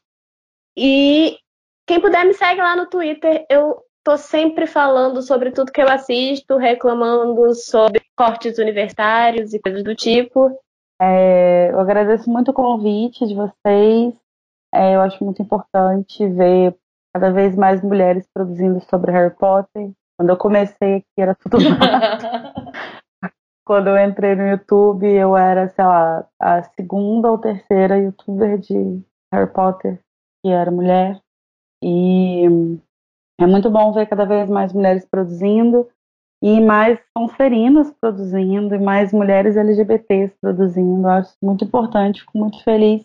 [0.76, 1.38] E
[1.86, 3.46] quem puder me segue lá no Twitter.
[3.50, 9.82] Eu tô sempre falando sobre tudo que eu assisto, reclamando sobre cortes universitários e coisas
[9.82, 10.50] do tipo.
[11.00, 14.14] É, eu agradeço muito o convite de vocês.
[14.74, 16.76] É, eu acho muito importante ver
[17.14, 19.90] cada vez mais mulheres produzindo sobre Harry Potter.
[20.18, 21.58] Quando eu comecei aqui era tudo.
[23.66, 29.02] Quando eu entrei no YouTube, eu era, sei lá, a segunda ou terceira youtuber de
[29.32, 30.00] Harry Potter
[30.42, 31.20] que era mulher.
[31.82, 32.44] E
[33.40, 35.88] é muito bom ver cada vez mais mulheres produzindo
[36.42, 41.06] e mais Sonserinas produzindo e mais mulheres LGBTs produzindo.
[41.06, 43.04] Eu acho muito importante, fico muito feliz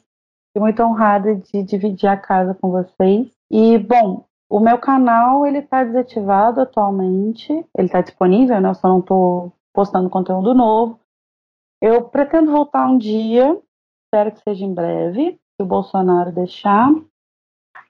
[0.56, 3.28] e muito honrada de dividir a casa com vocês.
[3.52, 8.70] E, bom, o meu canal ele está desativado atualmente, ele está disponível, né?
[8.70, 11.00] Eu só não estou postando conteúdo novo.
[11.82, 13.60] Eu pretendo voltar um dia,
[14.06, 16.90] espero que seja em breve, se o Bolsonaro deixar.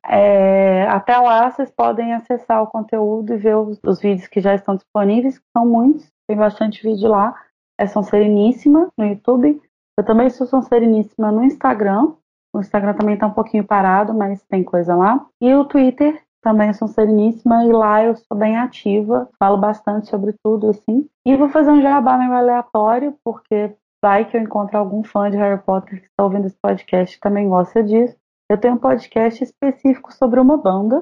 [0.05, 4.53] É, até lá vocês podem acessar o conteúdo e ver os, os, vídeos que já
[4.53, 7.33] estão disponíveis, que são muitos, tem bastante vídeo lá.
[7.79, 9.61] É Sonsereníssima no YouTube.
[9.97, 12.13] Eu também sou Sonsereníssima no Instagram.
[12.53, 15.25] O Instagram também está um pouquinho parado, mas tem coisa lá.
[15.41, 20.35] E o Twitter também sou Sereníssima e lá eu sou bem ativa, falo bastante sobre
[20.43, 21.07] tudo assim.
[21.25, 23.73] E vou fazer um jabá meio aleatório, porque
[24.03, 27.19] vai que eu encontro algum fã de Harry Potter que está ouvindo esse podcast e
[27.19, 28.15] também gosta disso.
[28.49, 31.01] Eu tenho um podcast específico sobre uma banda,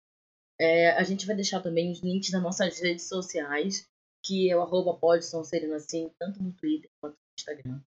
[0.60, 3.86] É, a gente vai deixar também os links das nossas redes sociais,
[4.24, 4.98] que é o arroba
[5.74, 7.80] assim, tanto no Twitter quanto no Instagram.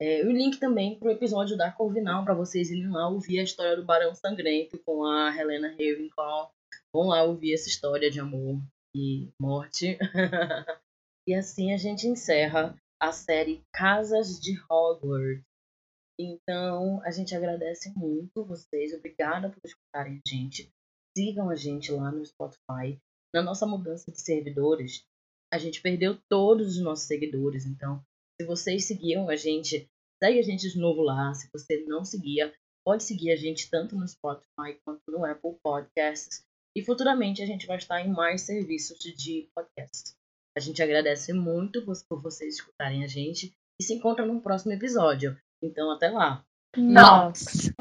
[0.00, 3.76] É, o link também pro episódio da Corvinal, para vocês irem lá ouvir a história
[3.76, 6.50] do Barão Sangrento com a Helena Ravenclaw.
[6.92, 8.58] Vão lá ouvir essa história de amor
[8.96, 9.98] e morte.
[11.28, 15.44] e assim a gente encerra a série Casas de Hogwarts.
[16.18, 18.92] Então, a gente agradece muito vocês.
[18.92, 20.70] Obrigada por escutarem a gente.
[21.16, 22.98] Sigam a gente lá no Spotify.
[23.34, 25.02] Na nossa mudança de servidores,
[25.52, 27.66] a gente perdeu todos os nossos seguidores.
[27.66, 28.02] Então,
[28.40, 29.88] se vocês seguiam a gente,
[30.22, 31.34] segue a gente de novo lá.
[31.34, 32.52] Se você não seguia,
[32.84, 36.42] pode seguir a gente tanto no Spotify quanto no Apple Podcasts.
[36.76, 40.14] E futuramente a gente vai estar em mais serviços de podcast.
[40.56, 45.36] A gente agradece muito por vocês escutarem a gente e se encontra no próximo episódio.
[45.62, 46.44] Então, até lá.
[46.76, 47.74] Nossa!